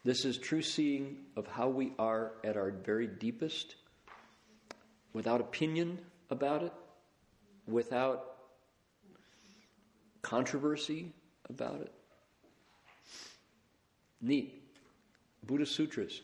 [0.04, 3.76] This is true seeing of how we are at our very deepest,
[5.12, 5.98] without opinion
[6.30, 6.72] about it,
[7.66, 8.36] without
[10.22, 11.12] controversy
[11.48, 11.92] about it.
[14.22, 14.62] Neat.
[15.46, 16.20] Buddha Sutras.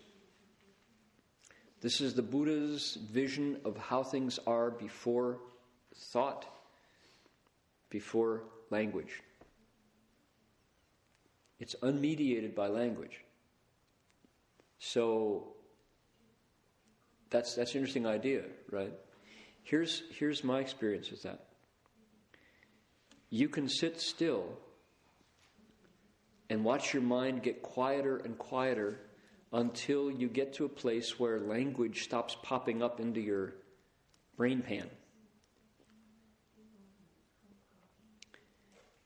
[1.81, 5.39] This is the Buddha's vision of how things are before
[5.95, 6.47] thought,
[7.91, 9.23] before language.
[11.59, 13.25] It's unmediated by language.
[14.79, 15.55] So
[17.31, 18.93] that's that's an interesting idea, right?
[19.63, 21.47] Here's here's my experience with that.
[23.31, 24.59] You can sit still
[26.49, 29.01] and watch your mind get quieter and quieter
[29.53, 33.55] until you get to a place where language stops popping up into your
[34.37, 34.89] brain pan.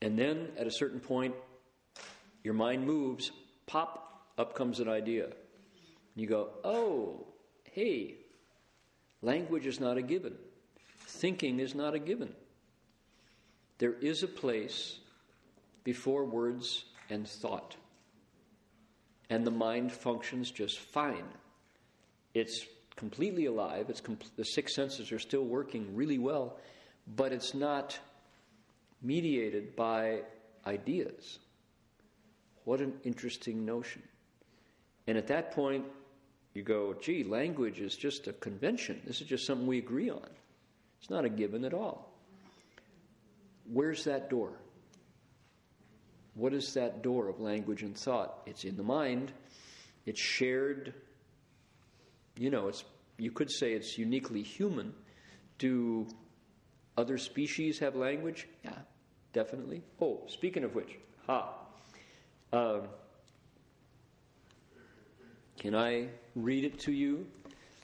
[0.03, 1.34] And then at a certain point,
[2.43, 3.30] your mind moves,
[3.66, 5.28] pop, up comes an idea.
[6.14, 7.26] You go, oh,
[7.64, 8.16] hey,
[9.22, 10.34] language is not a given,
[11.07, 12.34] thinking is not a given.
[13.78, 14.99] There is a place
[15.84, 17.76] before words and thought,
[19.28, 21.24] and the mind functions just fine.
[22.34, 22.66] It's
[22.97, 26.59] completely alive, it's com- the six senses are still working really well,
[27.16, 27.99] but it's not
[29.03, 30.20] mediated by
[30.66, 31.38] ideas.
[32.71, 34.01] What an interesting notion.
[35.09, 35.87] And at that point,
[36.55, 39.03] you go, gee, language is just a convention.
[39.05, 40.29] This is just something we agree on.
[41.01, 42.12] It's not a given at all.
[43.73, 44.53] Where's that door?
[46.35, 48.39] What is that door of language and thought?
[48.47, 49.33] It's in the mind.
[50.07, 50.95] It's shared.
[52.37, 52.85] You know, it's
[53.18, 54.95] you could say it's uniquely human.
[55.59, 56.07] Do
[56.97, 58.47] other species have language?
[58.64, 58.79] Yeah,
[59.33, 59.83] definitely.
[60.01, 60.97] Oh, speaking of which,
[61.27, 61.57] ha.
[62.53, 62.82] Um,
[65.57, 67.26] can I read it to you?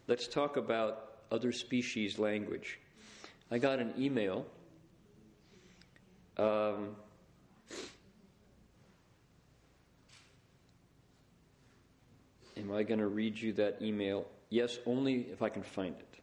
[0.08, 2.80] Let's talk about other species' language.
[3.50, 4.44] I got an email.
[6.36, 6.96] Um,
[12.56, 14.26] am I going to read you that email?
[14.50, 16.15] Yes, only if I can find it.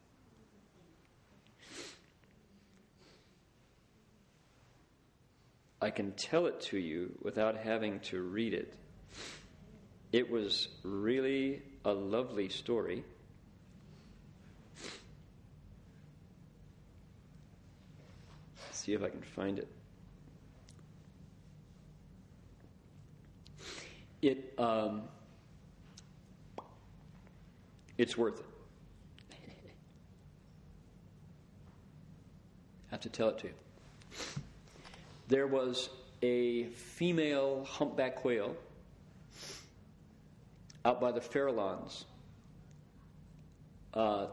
[5.83, 8.73] I can tell it to you without having to read it.
[10.13, 13.03] It was really a lovely story.
[18.65, 19.67] Let's see if I can find it.
[24.21, 25.03] It um,
[27.97, 28.45] It's worth it.
[32.91, 33.53] I have to tell it to you.
[35.33, 35.89] There was
[36.21, 38.55] a female humpback whale
[40.85, 42.03] out by the Farallones
[43.95, 44.27] uh,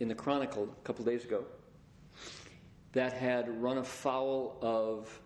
[0.00, 1.44] in the Chronicle a couple days ago
[2.90, 5.20] that had run afoul of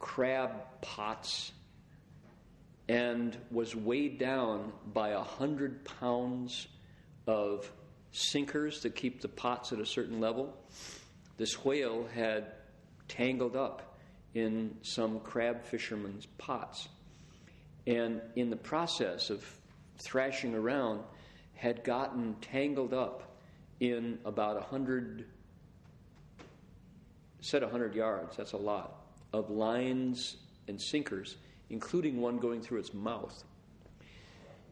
[0.00, 0.50] crab
[0.80, 1.52] pots
[2.88, 6.66] and was weighed down by a hundred pounds
[7.28, 7.70] of
[8.10, 10.56] sinkers to keep the pots at a certain level.
[11.36, 12.46] This whale had
[13.06, 13.90] tangled up
[14.34, 16.88] in some crab fishermen's pots.
[17.86, 19.44] And in the process of
[19.98, 21.00] thrashing around,
[21.54, 23.36] had gotten tangled up
[23.80, 25.26] in about a hundred,
[27.40, 30.36] said a hundred yards, that's a lot, of lines
[30.68, 31.36] and sinkers,
[31.70, 33.44] including one going through its mouth.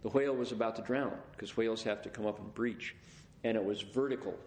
[0.03, 2.95] The whale was about to drown because whales have to come up and breach.
[3.45, 4.39] And it was vertical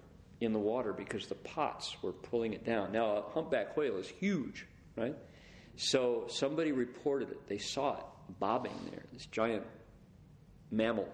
[0.42, 2.92] in the water because the pots were pulling it down.
[2.92, 5.16] Now, a humpback whale is huge, right?
[5.76, 7.48] So somebody reported it.
[7.48, 8.04] They saw it
[8.40, 9.66] bobbing there, this giant
[10.72, 11.08] mammal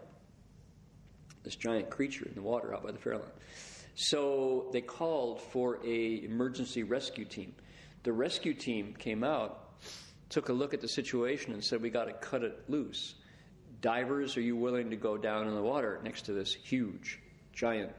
[1.44, 3.32] this giant creature in the water out by the Farallon.
[3.96, 7.54] So they called for a emergency rescue team.
[8.04, 9.72] The rescue team came out,
[10.30, 13.16] took a look at the situation, and said, "We got to cut it loose."
[13.82, 17.20] Divers, are you willing to go down in the water next to this huge,
[17.54, 17.92] giant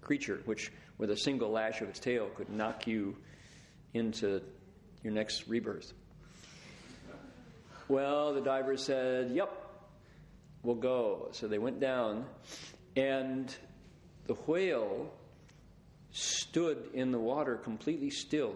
[0.00, 3.16] creature, which, with a single lash of its tail, could knock you
[3.92, 4.42] into
[5.06, 5.92] your next rebirth?
[7.88, 9.52] Well, the divers said, Yep,
[10.64, 11.28] we'll go.
[11.30, 12.24] So they went down,
[12.96, 13.54] and
[14.26, 15.12] the whale
[16.10, 18.54] stood in the water completely still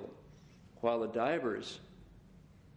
[0.81, 1.79] while the divers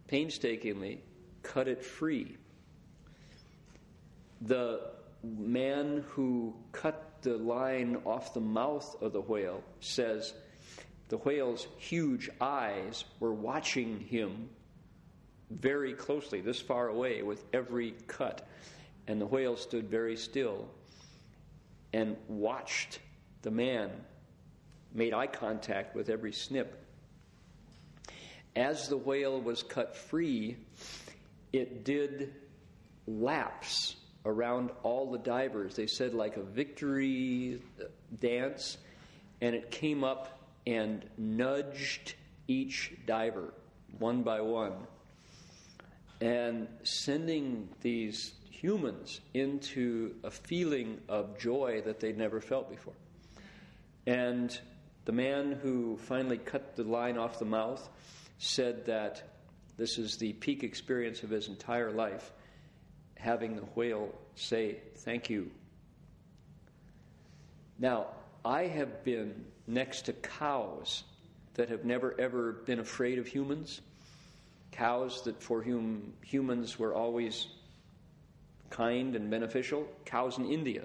[0.06, 1.00] painstakingly
[1.42, 2.36] cut it free.
[4.42, 4.82] The
[5.24, 10.32] man who cut the line off the mouth of the whale says
[11.08, 14.48] the whale's huge eyes were watching him
[15.50, 18.46] very closely, this far away, with every cut.
[19.06, 20.66] And the whale stood very still
[21.92, 22.98] and watched
[23.42, 23.90] the man,
[24.92, 26.82] made eye contact with every snip.
[28.56, 30.56] As the whale was cut free,
[31.52, 32.32] it did
[33.06, 35.76] laps around all the divers.
[35.76, 37.60] They said, like a victory
[38.20, 38.78] dance,
[39.40, 40.33] and it came up
[40.66, 42.14] and nudged
[42.48, 43.52] each diver
[43.98, 44.74] one by one,
[46.20, 52.94] and sending these humans into a feeling of joy that they'd never felt before.
[54.06, 54.58] And
[55.04, 57.88] the man who finally cut the line off the mouth
[58.38, 59.22] said that
[59.76, 62.32] this is the peak experience of his entire life,
[63.16, 65.50] having the whale say, Thank you.
[67.78, 68.06] Now,
[68.44, 71.04] I have been next to cows
[71.54, 73.80] that have never ever been afraid of humans,
[74.72, 77.46] cows that for whom humans were always
[78.70, 79.86] kind and beneficial.
[80.04, 80.82] Cows in India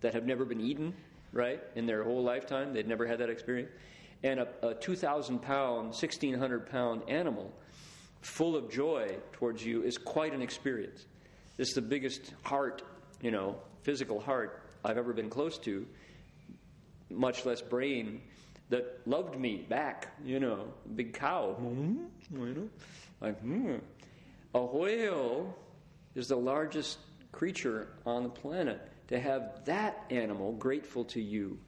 [0.00, 0.92] that have never been eaten,
[1.32, 2.72] right, in their whole lifetime.
[2.72, 3.70] They'd never had that experience.
[4.22, 7.52] And a, a 2,000 pound, 1,600 pound animal
[8.20, 11.06] full of joy towards you is quite an experience.
[11.56, 12.82] It's the biggest heart,
[13.22, 15.86] you know, physical heart I've ever been close to,
[17.10, 18.20] much less brain,
[18.70, 22.68] that loved me back, you know, big cow, you know,
[23.20, 23.76] like, hmm.
[24.54, 25.56] A whale
[26.14, 26.98] is the largest
[27.32, 31.58] creature on the planet, to have that animal grateful to you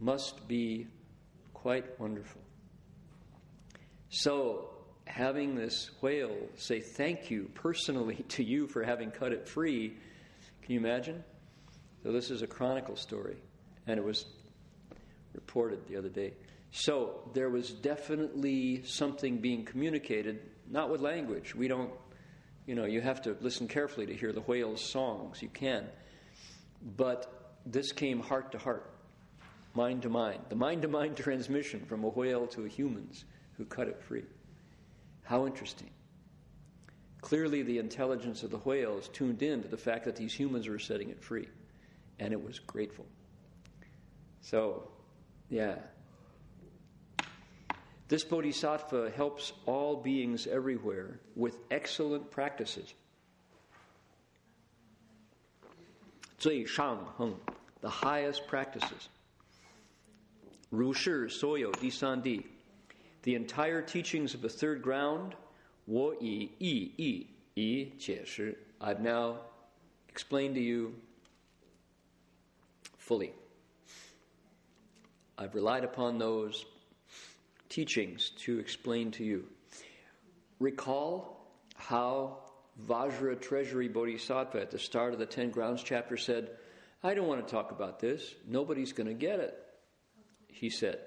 [0.00, 0.86] must be
[1.54, 2.40] quite wonderful.
[4.10, 4.70] So,
[5.06, 9.96] having this whale say thank you personally to you for having cut it free,
[10.62, 11.22] can you imagine?
[12.02, 13.36] So, this is a chronicle story,
[13.86, 14.26] and it was
[15.38, 16.34] reported the other day.
[16.70, 21.54] So, there was definitely something being communicated, not with language.
[21.54, 21.90] We don't
[22.68, 25.40] you know, you have to listen carefully to hear the whale's songs.
[25.40, 25.86] You can.
[26.98, 28.90] But this came heart to heart,
[29.72, 30.40] mind to mind.
[30.50, 33.24] The mind to mind transmission from a whale to a humans
[33.56, 34.24] who cut it free.
[35.24, 35.88] How interesting.
[37.22, 40.68] Clearly, the intelligence of the whale is tuned in to the fact that these humans
[40.68, 41.48] were setting it free.
[42.18, 43.06] And it was grateful.
[44.42, 44.90] So,
[45.49, 45.75] yeah,
[48.07, 52.93] this bodhisattva helps all beings everywhere with excellent practices.
[56.37, 57.33] 最上横,
[57.81, 59.07] the highest practices.
[60.69, 62.45] 如是所有第三地,
[63.21, 65.33] the entire teachings of the third ground,
[65.85, 68.57] 我以意义以解释.
[68.79, 69.37] I've now
[70.13, 70.93] explained to you
[72.97, 73.31] fully.
[75.38, 76.66] I've relied upon those
[77.68, 79.44] teachings to explain to you.
[80.58, 82.38] Recall how
[82.88, 86.50] Vajra Treasury Bodhisattva at the start of the Ten Grounds chapter said,
[87.04, 88.34] I don't want to talk about this.
[88.48, 89.56] Nobody's going to get it,
[90.48, 90.98] he said.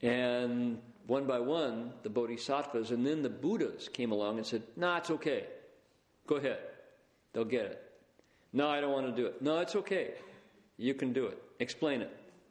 [0.00, 4.98] And one by one, the bodhisattvas and then the Buddhas came along and said, Nah,
[4.98, 5.44] it's okay.
[6.26, 6.58] Go ahead.
[7.34, 7.82] They'll get it.
[8.54, 9.42] No, I don't want to do it.
[9.42, 10.12] No, it's okay.
[10.78, 11.42] You can do it.
[11.58, 12.10] Explain it.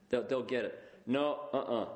[0.09, 0.79] They'll, they'll get it.
[1.05, 1.83] No, uh uh-uh.
[1.83, 1.87] uh.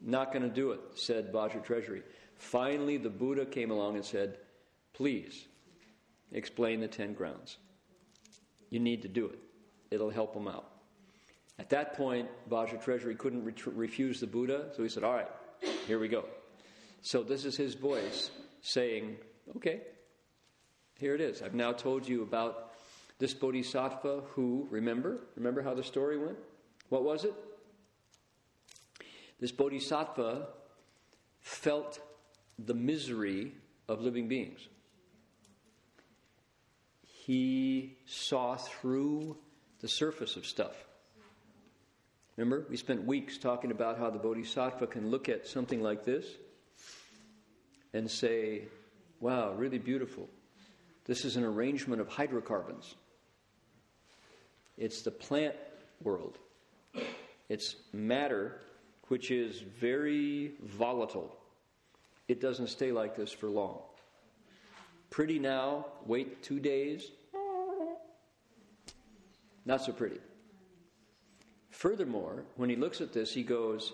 [0.00, 2.02] Not going to do it, said Vajra Treasury.
[2.36, 4.38] Finally, the Buddha came along and said,
[4.92, 5.46] Please
[6.32, 7.56] explain the ten grounds.
[8.70, 9.38] You need to do it,
[9.90, 10.70] it'll help them out.
[11.58, 15.28] At that point, Vajra Treasury couldn't re- refuse the Buddha, so he said, All right,
[15.86, 16.24] here we go.
[17.00, 18.30] So this is his voice
[18.60, 19.16] saying,
[19.56, 19.80] Okay,
[20.98, 21.40] here it is.
[21.40, 22.74] I've now told you about
[23.18, 25.20] this bodhisattva who, remember?
[25.36, 26.36] Remember how the story went?
[26.88, 27.34] What was it?
[29.40, 30.48] This bodhisattva
[31.40, 32.00] felt
[32.58, 33.52] the misery
[33.88, 34.68] of living beings.
[37.02, 39.36] He saw through
[39.80, 40.74] the surface of stuff.
[42.36, 46.26] Remember, we spent weeks talking about how the bodhisattva can look at something like this
[47.92, 48.62] and say,
[49.20, 50.28] wow, really beautiful.
[51.06, 52.94] This is an arrangement of hydrocarbons.
[54.76, 55.54] It's the plant
[56.02, 56.38] world.
[57.48, 58.60] It's matter
[59.08, 61.36] which is very volatile.
[62.28, 63.82] It doesn't stay like this for long.
[65.10, 67.10] Pretty now, wait two days.
[69.64, 70.20] Not so pretty.
[71.70, 73.92] Furthermore, when he looks at this, he goes,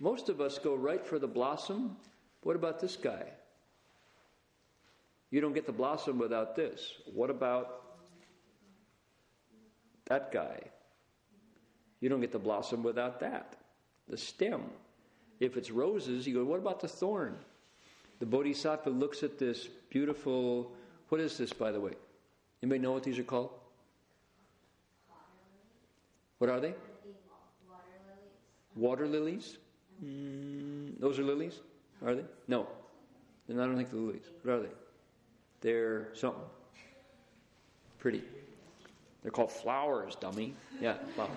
[0.00, 1.96] Most of us go right for the blossom.
[2.42, 3.24] What about this guy?
[5.30, 6.94] You don't get the blossom without this.
[7.12, 7.82] What about
[10.06, 10.60] that guy?
[12.04, 13.56] You don't get the blossom without that.
[14.10, 14.64] The stem.
[15.40, 17.34] If it's roses, you go, What about the thorn?
[18.18, 20.70] The Bodhisattva looks at this beautiful.
[21.08, 21.92] What is this, by the way?
[22.62, 23.48] Anybody know what these are called?
[26.36, 26.74] What are they?
[28.76, 29.56] Water lilies?
[30.04, 31.60] Mm, those are lilies?
[32.04, 32.24] Are they?
[32.48, 32.66] No.
[33.48, 34.28] Then I don't think they're lilies.
[34.42, 34.74] What are they?
[35.62, 36.42] They're something.
[37.98, 38.22] Pretty.
[39.24, 40.54] They're called flowers, dummy.
[40.80, 41.32] Yeah, flowers.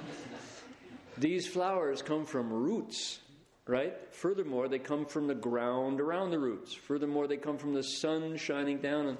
[1.18, 3.20] These flowers come from roots,
[3.66, 3.96] right?
[4.14, 6.74] Furthermore, they come from the ground around the roots.
[6.74, 9.08] Furthermore, they come from the sun shining down.
[9.08, 9.18] And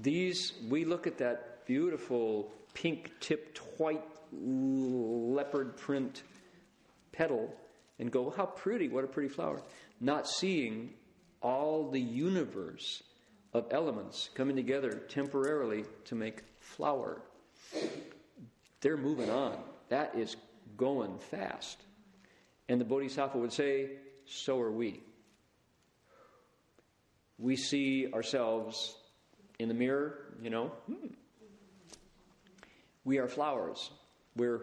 [0.00, 6.22] these, we look at that beautiful pink tipped white leopard print
[7.12, 7.50] petal
[7.98, 9.62] and go, How pretty, what a pretty flower.
[10.02, 10.90] Not seeing
[11.40, 13.02] all the universe
[13.54, 17.22] of elements coming together temporarily to make flower.
[18.80, 19.56] They're moving on.
[19.88, 20.36] That is
[20.76, 21.82] going fast.
[22.68, 23.90] And the Bodhisattva would say,
[24.26, 25.00] So are we.
[27.38, 28.96] We see ourselves
[29.58, 30.72] in the mirror, you know.
[30.86, 31.08] Hmm.
[33.04, 33.90] We are flowers.
[34.36, 34.62] We're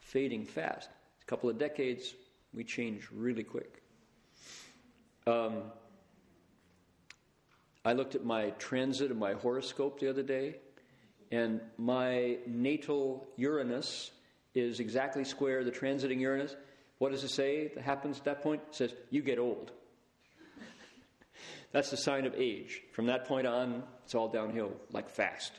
[0.00, 0.88] fading fast
[1.26, 2.14] a couple of decades,
[2.54, 3.82] we change really quick.
[5.26, 5.62] Um,
[7.84, 10.56] I looked at my transit of my horoscope the other day,
[11.30, 14.10] and my natal Uranus
[14.54, 16.56] is exactly square the transiting Uranus.
[16.98, 18.62] What does it say that happens at that point?
[18.68, 19.70] It says, You get old.
[21.72, 22.82] That's the sign of age.
[22.92, 25.52] From that point on, it's all downhill, like fast.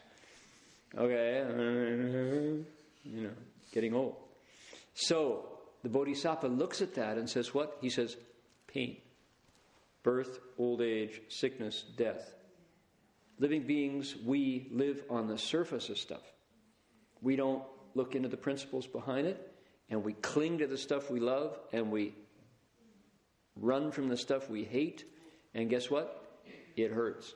[0.98, 1.45] Okay,
[3.03, 3.30] you know,
[3.72, 4.15] getting old.
[4.95, 7.77] So, the Bodhisattva looks at that and says, What?
[7.81, 8.18] He says,
[8.68, 8.98] Pain.
[10.02, 12.34] Birth, old age, sickness, death.
[13.39, 16.23] Living beings, we live on the surface of stuff.
[17.22, 19.53] We don't look into the principles behind it,
[19.89, 22.15] and we cling to the stuff we love, and we
[23.55, 25.05] run from the stuff we hate,
[25.53, 26.41] and guess what?
[26.76, 27.34] It hurts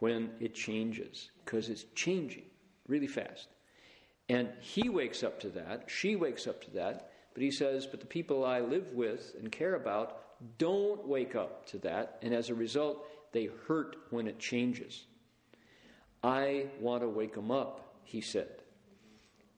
[0.00, 2.44] when it changes, because it's changing
[2.88, 3.48] really fast.
[4.28, 8.00] And he wakes up to that, she wakes up to that, but he says, But
[8.00, 10.20] the people I live with and care about
[10.58, 15.04] don't wake up to that, and as a result, they hurt when it changes.
[16.22, 18.48] I want to wake them up, he said.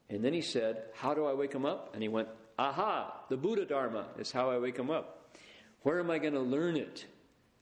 [0.09, 1.91] And then he said, How do I wake them up?
[1.93, 2.27] And he went,
[2.59, 5.35] Aha, the Buddha Dharma is how I wake them up.
[5.83, 7.05] Where am I going to learn it?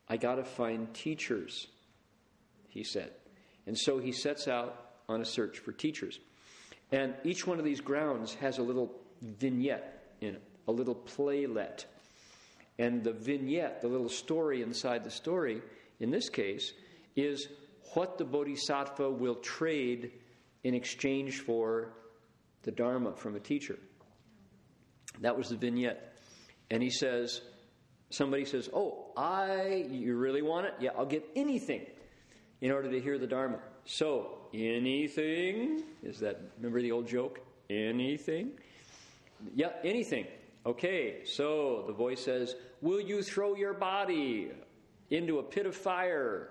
[0.08, 1.68] I got to find teachers,
[2.70, 3.12] he said.
[3.68, 6.20] And so he sets out on a search for teachers.
[6.92, 11.86] And each one of these grounds has a little vignette in it, a little playlet.
[12.80, 15.62] And the vignette, the little story inside the story,
[16.00, 16.74] in this case,
[17.16, 17.48] is
[17.94, 20.12] what the bodhisattva will trade
[20.64, 21.94] in exchange for
[22.64, 23.78] the Dharma from a teacher.
[25.22, 26.18] That was the vignette.
[26.72, 27.42] And he says,
[28.10, 30.74] somebody says, Oh, I, you really want it?
[30.80, 31.86] Yeah, I'll give anything
[32.62, 33.60] in order to hear the Dharma.
[33.86, 35.84] So, anything?
[36.04, 37.40] Is that, remember the old joke?
[37.70, 38.52] Anything?
[39.54, 40.26] Yeah, anything.
[40.66, 44.52] Okay, so the voice says, Will you throw your body
[45.10, 46.49] into a pit of fire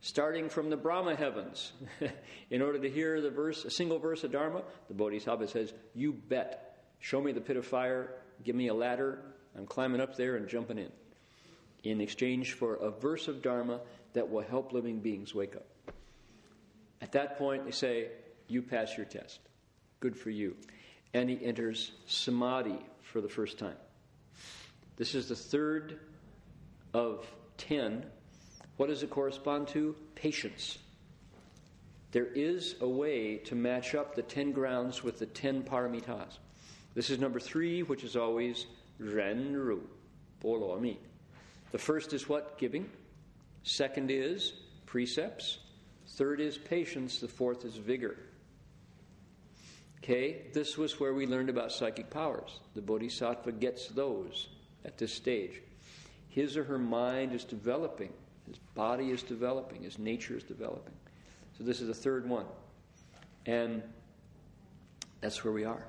[0.00, 1.72] starting from the Brahma heavens
[2.50, 4.62] in order to hear the verse, a single verse of Dharma?
[4.88, 6.68] The Bodhisattva says, You bet.
[6.98, 8.14] Show me the pit of fire,
[8.44, 9.18] give me a ladder,
[9.56, 10.90] I'm climbing up there and jumping in.
[11.84, 13.80] In exchange for a verse of Dharma
[14.12, 15.66] that will help living beings wake up.
[17.00, 18.08] At that point, they say,
[18.46, 19.40] You pass your test.
[20.00, 20.56] Good for you.
[21.14, 23.76] And he enters samadhi for the first time.
[24.96, 25.98] This is the third
[26.94, 27.26] of
[27.56, 28.04] ten.
[28.76, 29.94] What does it correspond to?
[30.14, 30.78] Patience.
[32.10, 36.38] There is a way to match up the ten grounds with the ten paramitas.
[36.94, 38.66] This is number three, which is always
[38.98, 39.82] ren ru,
[40.40, 40.98] bolo mi.
[41.70, 42.58] The first is what?
[42.58, 42.88] Giving.
[43.62, 44.52] Second is
[44.84, 45.58] precepts.
[46.06, 47.18] Third is patience.
[47.18, 48.16] The fourth is vigor.
[50.02, 52.60] Okay, this was where we learned about psychic powers.
[52.74, 54.48] The bodhisattva gets those
[54.84, 55.62] at this stage.
[56.32, 58.10] His or her mind is developing,
[58.46, 60.94] his body is developing, his nature is developing.
[61.58, 62.46] So, this is the third one.
[63.44, 63.82] And
[65.20, 65.84] that's where we are.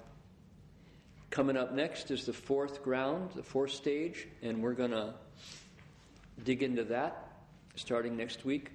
[1.29, 5.13] Coming up next is the fourth ground, the fourth stage, and we're going to
[6.43, 7.29] dig into that
[7.75, 8.71] starting next week.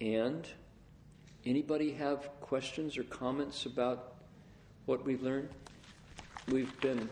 [0.00, 0.44] And
[1.46, 4.14] anybody have questions or comments about
[4.86, 5.50] what we've learned?
[6.48, 7.08] We've been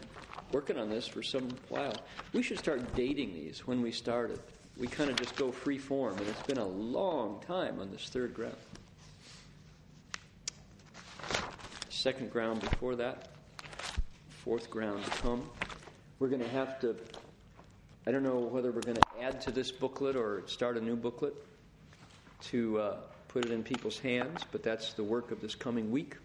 [0.53, 1.97] working on this for some while.
[2.33, 4.41] We should start dating these when we started.
[4.77, 8.09] We kind of just go free form, and it's been a long time on this
[8.09, 8.55] third ground.
[11.89, 13.31] Second ground before that,
[14.45, 15.49] fourth ground to come.
[16.20, 16.97] We're going to have to,
[18.07, 20.97] I don't know whether we're going to add to this booklet or start a new
[20.97, 21.35] booklet
[22.43, 22.97] to uh,
[23.27, 26.16] put it in people's hands, but that's the work of this coming week.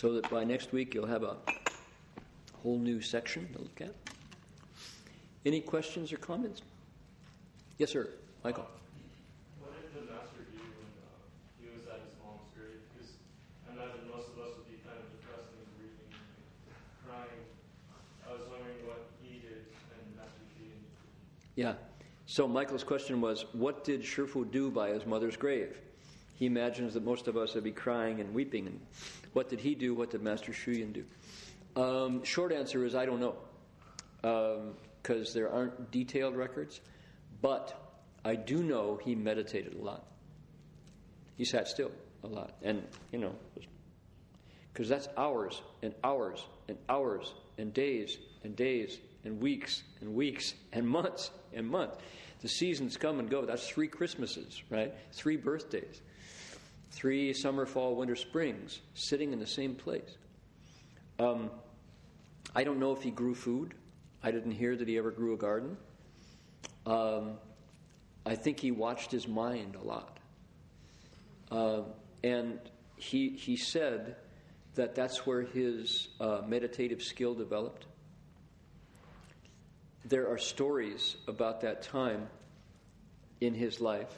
[0.00, 1.36] So that by next week you'll have a
[2.62, 3.94] whole new section to look at.
[5.44, 6.62] Any questions or comments?
[7.76, 8.08] Yes, sir.
[8.42, 8.66] Michael.
[9.60, 11.20] What did the master do when uh,
[11.60, 12.80] he was at his mom's grave?
[12.88, 13.12] Because
[13.68, 17.44] I imagine most of us would be kind of depressed and grieving, and crying.
[18.24, 20.80] I was wondering what he did and Master Xu.
[21.56, 21.74] Yeah.
[22.24, 25.76] So Michael's question was, what did Shifu do by his mother's grave?
[26.40, 28.66] He imagines that most of us would be crying and weeping.
[28.66, 28.80] And
[29.34, 29.94] what did he do?
[29.94, 31.04] What did Master Shuyan do?
[31.80, 33.36] Um, short answer is I don't know,
[35.02, 36.80] because um, there aren't detailed records.
[37.42, 37.78] But
[38.24, 40.06] I do know he meditated a lot.
[41.36, 41.90] He sat still
[42.24, 43.34] a lot, and you know,
[44.72, 50.54] because that's hours and hours and hours and days and days and weeks and weeks
[50.72, 51.98] and months and months.
[52.40, 53.44] The seasons come and go.
[53.44, 54.94] That's three Christmases, right?
[55.12, 56.00] Three birthdays
[56.90, 60.16] three summer, fall, winter, springs, sitting in the same place.
[61.18, 61.50] Um,
[62.54, 63.74] I don't know if he grew food.
[64.22, 65.76] I didn't hear that he ever grew a garden.
[66.86, 67.38] Um,
[68.26, 70.18] I think he watched his mind a lot.
[71.50, 71.82] Uh,
[72.22, 72.58] and
[72.96, 74.16] he, he said
[74.74, 77.86] that that's where his uh, meditative skill developed.
[80.04, 82.28] There are stories about that time
[83.40, 84.12] in his life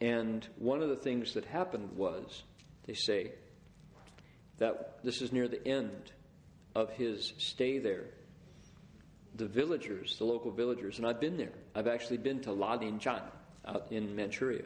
[0.00, 2.42] and one of the things that happened was,
[2.86, 3.32] they say,
[4.58, 6.12] that this is near the end
[6.74, 8.04] of his stay there.
[9.36, 11.52] The villagers, the local villagers, and I've been there.
[11.74, 13.22] I've actually been to Lalingzhan
[13.66, 14.64] out in Manchuria.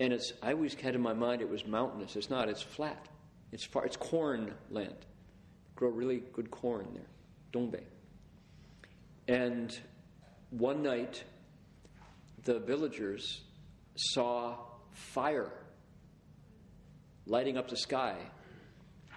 [0.00, 2.16] And it's I always had in my mind it was mountainous.
[2.16, 3.08] It's not, it's flat.
[3.52, 5.06] It's far it's corn land.
[5.76, 7.06] Grow really good corn there.
[7.52, 7.84] Dongbei.
[9.28, 9.76] And
[10.50, 11.24] one night
[12.44, 13.42] the villagers
[13.96, 14.56] saw
[14.92, 15.52] fire
[17.26, 18.16] lighting up the sky,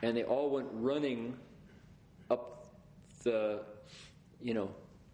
[0.01, 1.37] and they all went running
[2.29, 2.67] up
[3.23, 3.61] the,
[4.41, 4.69] you know,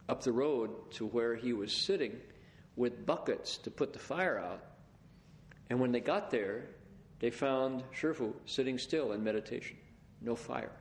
[0.09, 2.19] up the road to where he was sitting
[2.75, 4.63] with buckets to put the fire out.
[5.69, 6.65] And when they got there,
[7.19, 9.77] they found Shifu sitting still in meditation,
[10.21, 10.71] no fire.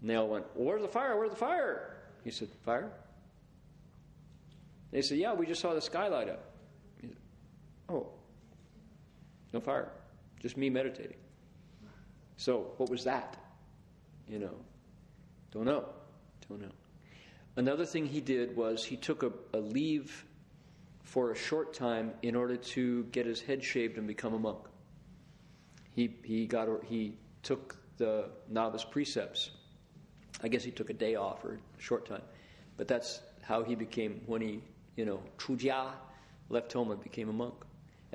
[0.00, 1.16] And they all went, Where's the fire?
[1.16, 1.96] Where's the fire?
[2.22, 2.90] He said, Fire?
[4.90, 6.45] They said, Yeah, we just saw the sky light up.
[7.88, 8.08] Oh,
[9.52, 9.90] no fire,
[10.40, 11.16] just me meditating.
[12.36, 13.36] So, what was that?
[14.28, 14.54] You know,
[15.52, 15.84] don't know.
[16.48, 16.72] Don't know.
[17.56, 20.24] Another thing he did was he took a, a leave
[21.02, 24.58] for a short time in order to get his head shaved and become a monk.
[25.94, 29.50] He, he, got, he took the novice precepts.
[30.42, 32.22] I guess he took a day off or a short time.
[32.76, 34.60] But that's how he became, when he,
[34.96, 35.92] you know, chujia,
[36.50, 37.54] left home and became a monk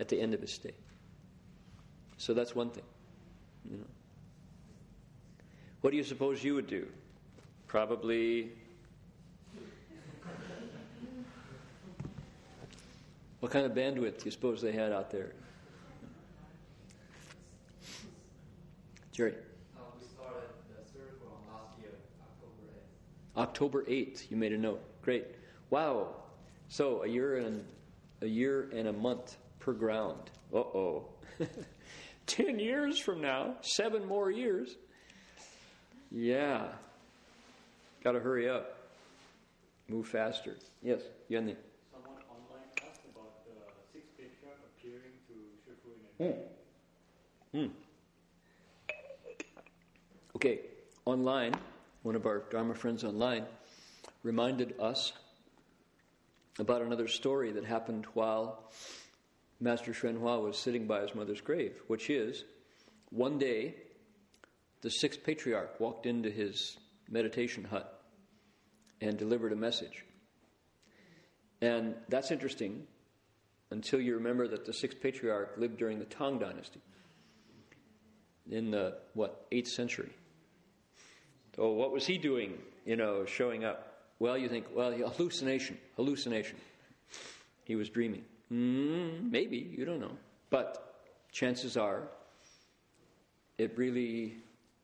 [0.02, 0.74] at the end of his stay.
[2.18, 2.84] So that's one thing.
[3.70, 3.86] You know.
[5.82, 6.88] What do you suppose you would do?
[7.68, 8.52] Probably.
[13.40, 15.32] What kind of bandwidth do you suppose they had out there?
[19.12, 19.34] Jerry.
[19.76, 21.90] Uh, we started the circle last year,
[22.22, 22.62] October
[23.36, 23.42] 8th.
[23.42, 24.84] October 8th, you made a note.
[25.02, 25.26] Great.
[25.72, 26.10] Wow.
[26.70, 27.66] So a year and
[28.22, 30.30] a year and a month per ground.
[30.54, 31.06] Uh oh.
[32.28, 34.76] Ten years from now, seven more years.
[36.12, 36.68] Yeah.
[38.04, 38.78] Got to hurry up.
[39.88, 40.58] Move faster.
[40.82, 41.56] Yes, Yanni.
[41.92, 43.52] Someone online asked about the
[43.94, 45.34] six patriarch appearing to
[45.66, 46.34] Shifu in a
[47.54, 47.68] Hmm.
[47.68, 47.72] Hmm.
[50.36, 50.62] Okay,
[51.06, 51.54] online,
[52.04, 53.46] one of our Dharma friends online
[54.24, 55.14] reminded us
[56.60, 58.72] about another story that happened while
[59.62, 62.44] Master Hsuan Hua was sitting by his mother's grave, which is
[63.12, 63.76] one day
[64.82, 66.78] the sixth patriarch walked into his
[67.08, 68.02] meditation hut
[69.00, 70.04] and delivered a message.
[71.62, 72.88] And that's interesting
[73.70, 76.82] until you remember that the sixth patriarch lived during the Tang dynasty
[78.50, 80.10] in the, what, 8th century.
[81.56, 84.06] So, what was he doing, you know, showing up?
[84.18, 86.58] Well, you think, well, hallucination, hallucination.
[87.66, 88.24] He was dreaming.
[88.52, 90.18] Mm, maybe, you don't know.
[90.50, 92.04] But chances are,
[93.58, 94.36] it really,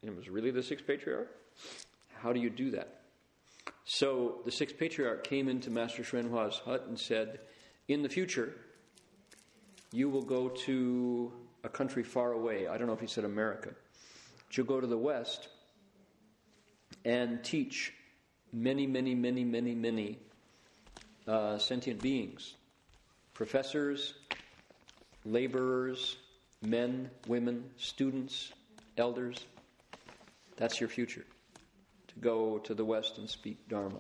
[0.02, 1.30] it was really the sixth patriarch?
[2.22, 3.02] How do you do that?
[3.84, 7.40] So the sixth patriarch came into Master Hsuan Hua's hut and said,
[7.88, 8.54] In the future,
[9.92, 11.32] you will go to
[11.64, 12.68] a country far away.
[12.68, 13.72] I don't know if he said America.
[14.48, 15.50] But you'll go to the West
[17.04, 17.94] and teach
[18.54, 20.20] many, many, many, many, many
[21.28, 22.56] uh, sentient beings
[23.38, 24.16] professors,
[25.24, 26.18] laborers,
[26.64, 28.52] men, women, students,
[28.98, 29.46] elders.
[30.56, 31.24] That's your future
[32.08, 34.00] to go to the West and speak Dharma.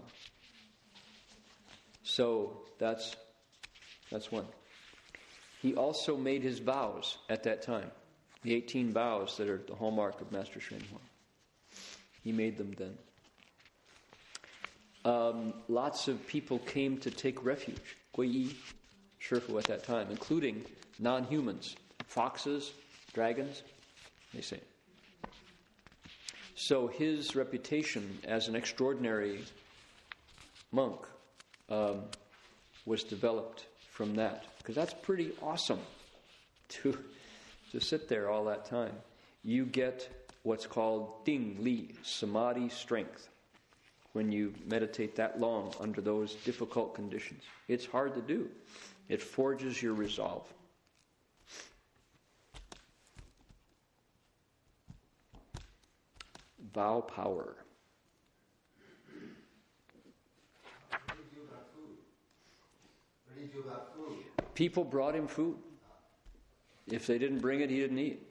[2.01, 3.15] So that's,
[4.09, 4.47] that's one.
[5.61, 7.91] He also made his vows at that time,
[8.41, 10.81] the 18 vows that are the hallmark of Master Hsuan
[12.23, 12.97] He made them then.
[15.05, 18.55] Um, lots of people came to take refuge, Guiyi,
[19.27, 20.63] Shifu at that time, including
[20.99, 21.75] non humans,
[22.07, 22.71] foxes,
[23.13, 23.63] dragons,
[24.33, 24.59] they say.
[26.55, 29.43] So his reputation as an extraordinary
[30.71, 31.05] monk
[31.69, 32.01] um,
[32.85, 35.79] was developed from that, because that's pretty awesome
[36.69, 36.97] to,
[37.71, 38.93] to sit there all that time.
[39.43, 40.09] You get
[40.43, 43.29] what's called ding li, samadhi strength,
[44.13, 47.43] when you meditate that long under those difficult conditions.
[47.67, 48.49] It's hard to do,
[49.09, 50.45] it forges your resolve.
[56.73, 57.55] Vow power.
[64.53, 65.55] People brought him food.
[66.87, 68.27] If they didn't bring it, he didn't eat.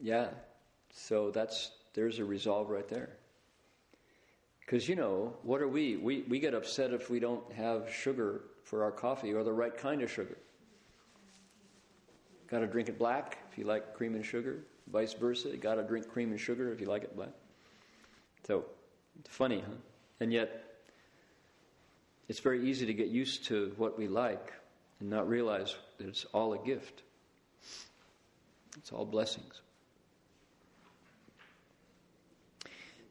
[0.00, 0.28] Yeah.
[0.92, 3.10] So that's there's a resolve right there.
[4.70, 5.96] Because you know, what are we?
[5.96, 9.76] We we get upset if we don't have sugar for our coffee or the right
[9.76, 10.38] kind of sugar.
[12.46, 14.60] Got to drink it black if you like cream and sugar.
[14.86, 17.32] Vice versa, got to drink cream and sugar if you like it black.
[18.46, 18.64] So,
[19.26, 19.74] funny, huh?
[20.20, 20.82] And yet,
[22.28, 24.52] it's very easy to get used to what we like
[25.00, 27.02] and not realize that it's all a gift.
[28.76, 29.62] It's all blessings.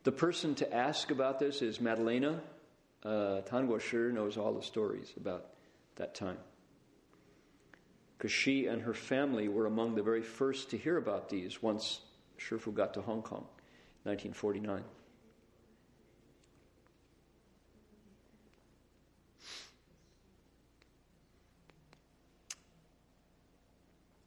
[0.09, 2.41] The person to ask about this is Madalena.
[3.03, 5.51] Uh, Tanguo knows all the stories about
[5.97, 6.39] that time.
[8.17, 12.01] Because she and her family were among the very first to hear about these once
[12.39, 13.45] Shifu got to Hong Kong,
[14.01, 14.83] 1949.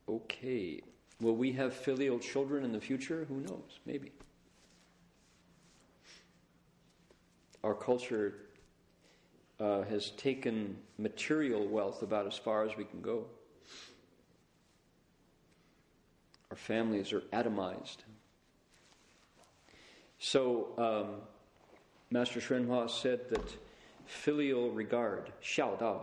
[0.09, 0.81] Okay.
[1.21, 3.25] Will we have filial children in the future?
[3.29, 3.81] Who knows?
[3.85, 4.13] Maybe.
[7.65, 8.35] our culture
[9.61, 13.27] uh, has taken material wealth about as far as we can go.
[16.51, 17.99] Our families are atomized.
[20.19, 21.21] So, um,
[22.11, 23.57] Master Hsuan Hua said that
[24.05, 26.01] filial regard, xiao dao,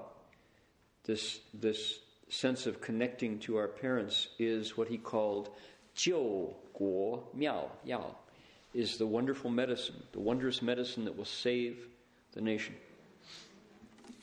[1.04, 2.00] this, this
[2.30, 5.50] sense of connecting to our parents, is what he called
[5.96, 8.16] jiu guo miao yao,
[8.74, 11.88] is the wonderful medicine, the wondrous medicine that will save
[12.34, 12.76] the nation.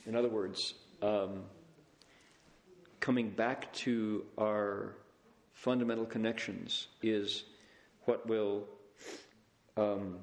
[0.06, 1.42] In other words, um,
[3.00, 4.94] coming back to our
[5.52, 7.44] fundamental connections is
[8.04, 8.64] what will
[9.76, 10.18] um,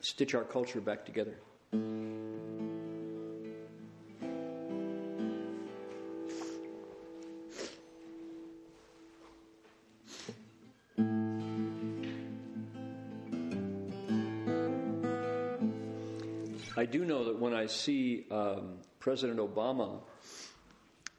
[0.00, 1.36] stitch our culture back together.
[16.74, 20.00] I do know that when I see um, President Obama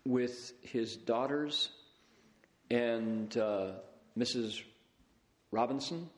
[0.03, 1.69] with his daughters
[2.71, 3.73] and uh,
[4.17, 4.63] Mrs.
[5.51, 6.09] Robinson,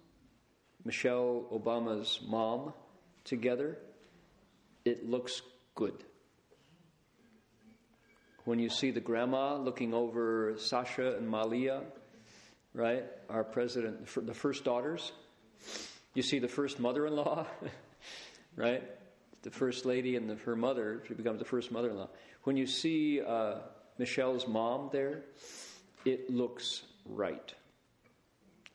[0.85, 2.71] Michelle Obama's mom,
[3.25, 3.77] together,
[4.85, 5.41] it looks
[5.73, 6.05] good.
[8.45, 11.81] When you see the grandma looking over Sasha and Malia,
[12.73, 15.11] right, our president, the first daughters,
[16.13, 17.45] you see the first mother in law,
[18.55, 18.83] right?
[19.45, 22.09] The first lady and the, her mother, she becomes the first mother in law.
[22.45, 23.57] When you see uh,
[23.99, 25.21] Michelle's mom there,
[26.03, 27.53] it looks right.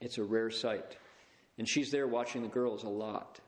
[0.01, 0.97] It's a rare sight.
[1.59, 3.41] And she's there watching the girls a lot.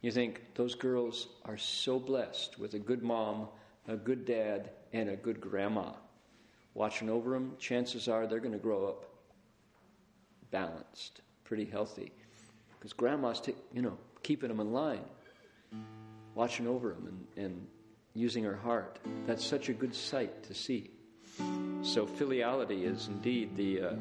[0.00, 3.48] You think, those girls are so blessed with a good mom,
[3.88, 5.90] a good dad, and a good grandma.
[6.74, 9.06] Watching over them, chances are they're going to grow up
[10.52, 12.12] balanced, pretty healthy.
[12.78, 15.02] Because grandma's, t- you know, keeping them in line,
[16.34, 17.66] watching over them and, and
[18.14, 18.98] using her heart.
[19.26, 20.90] That's such a good sight to see.
[21.82, 23.94] So filiality is indeed the uh,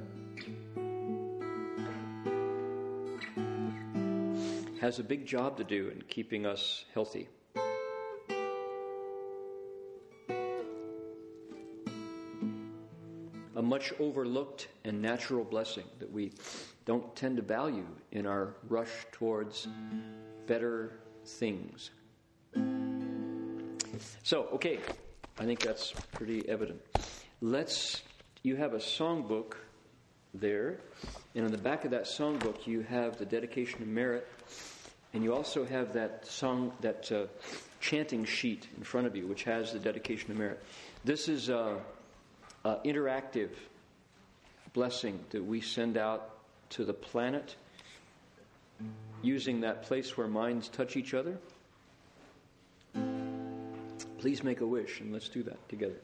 [4.79, 7.29] has a big job to do in keeping us healthy.
[13.55, 16.33] A much overlooked and natural blessing that we
[16.85, 19.67] don't tend to value in our rush towards
[20.47, 21.91] better things.
[24.23, 24.79] So, okay,
[25.39, 26.81] I think that's pretty evident.
[27.41, 28.01] Let's,
[28.41, 29.53] you have a songbook
[30.33, 30.79] there,
[31.35, 34.27] and on the back of that songbook, you have the dedication of merit,
[35.13, 37.25] and you also have that song, that uh,
[37.81, 40.63] chanting sheet in front of you, which has the dedication of merit.
[41.03, 41.79] This is a,
[42.63, 43.49] a interactive
[44.73, 46.31] blessing that we send out
[46.69, 47.55] to the planet
[49.21, 51.37] using that place where minds touch each other.
[54.23, 55.99] Please make a wish, and let's do that together.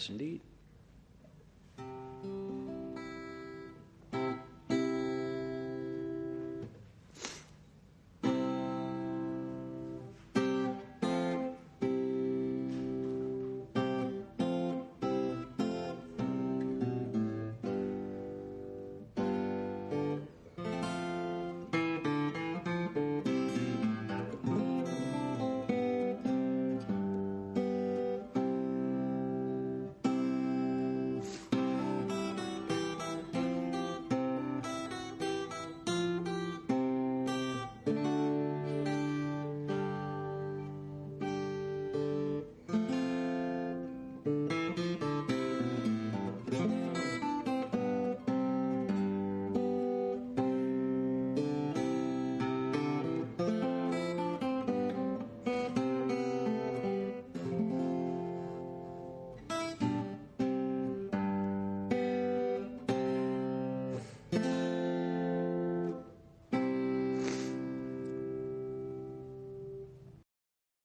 [0.00, 0.39] Yes, indeed.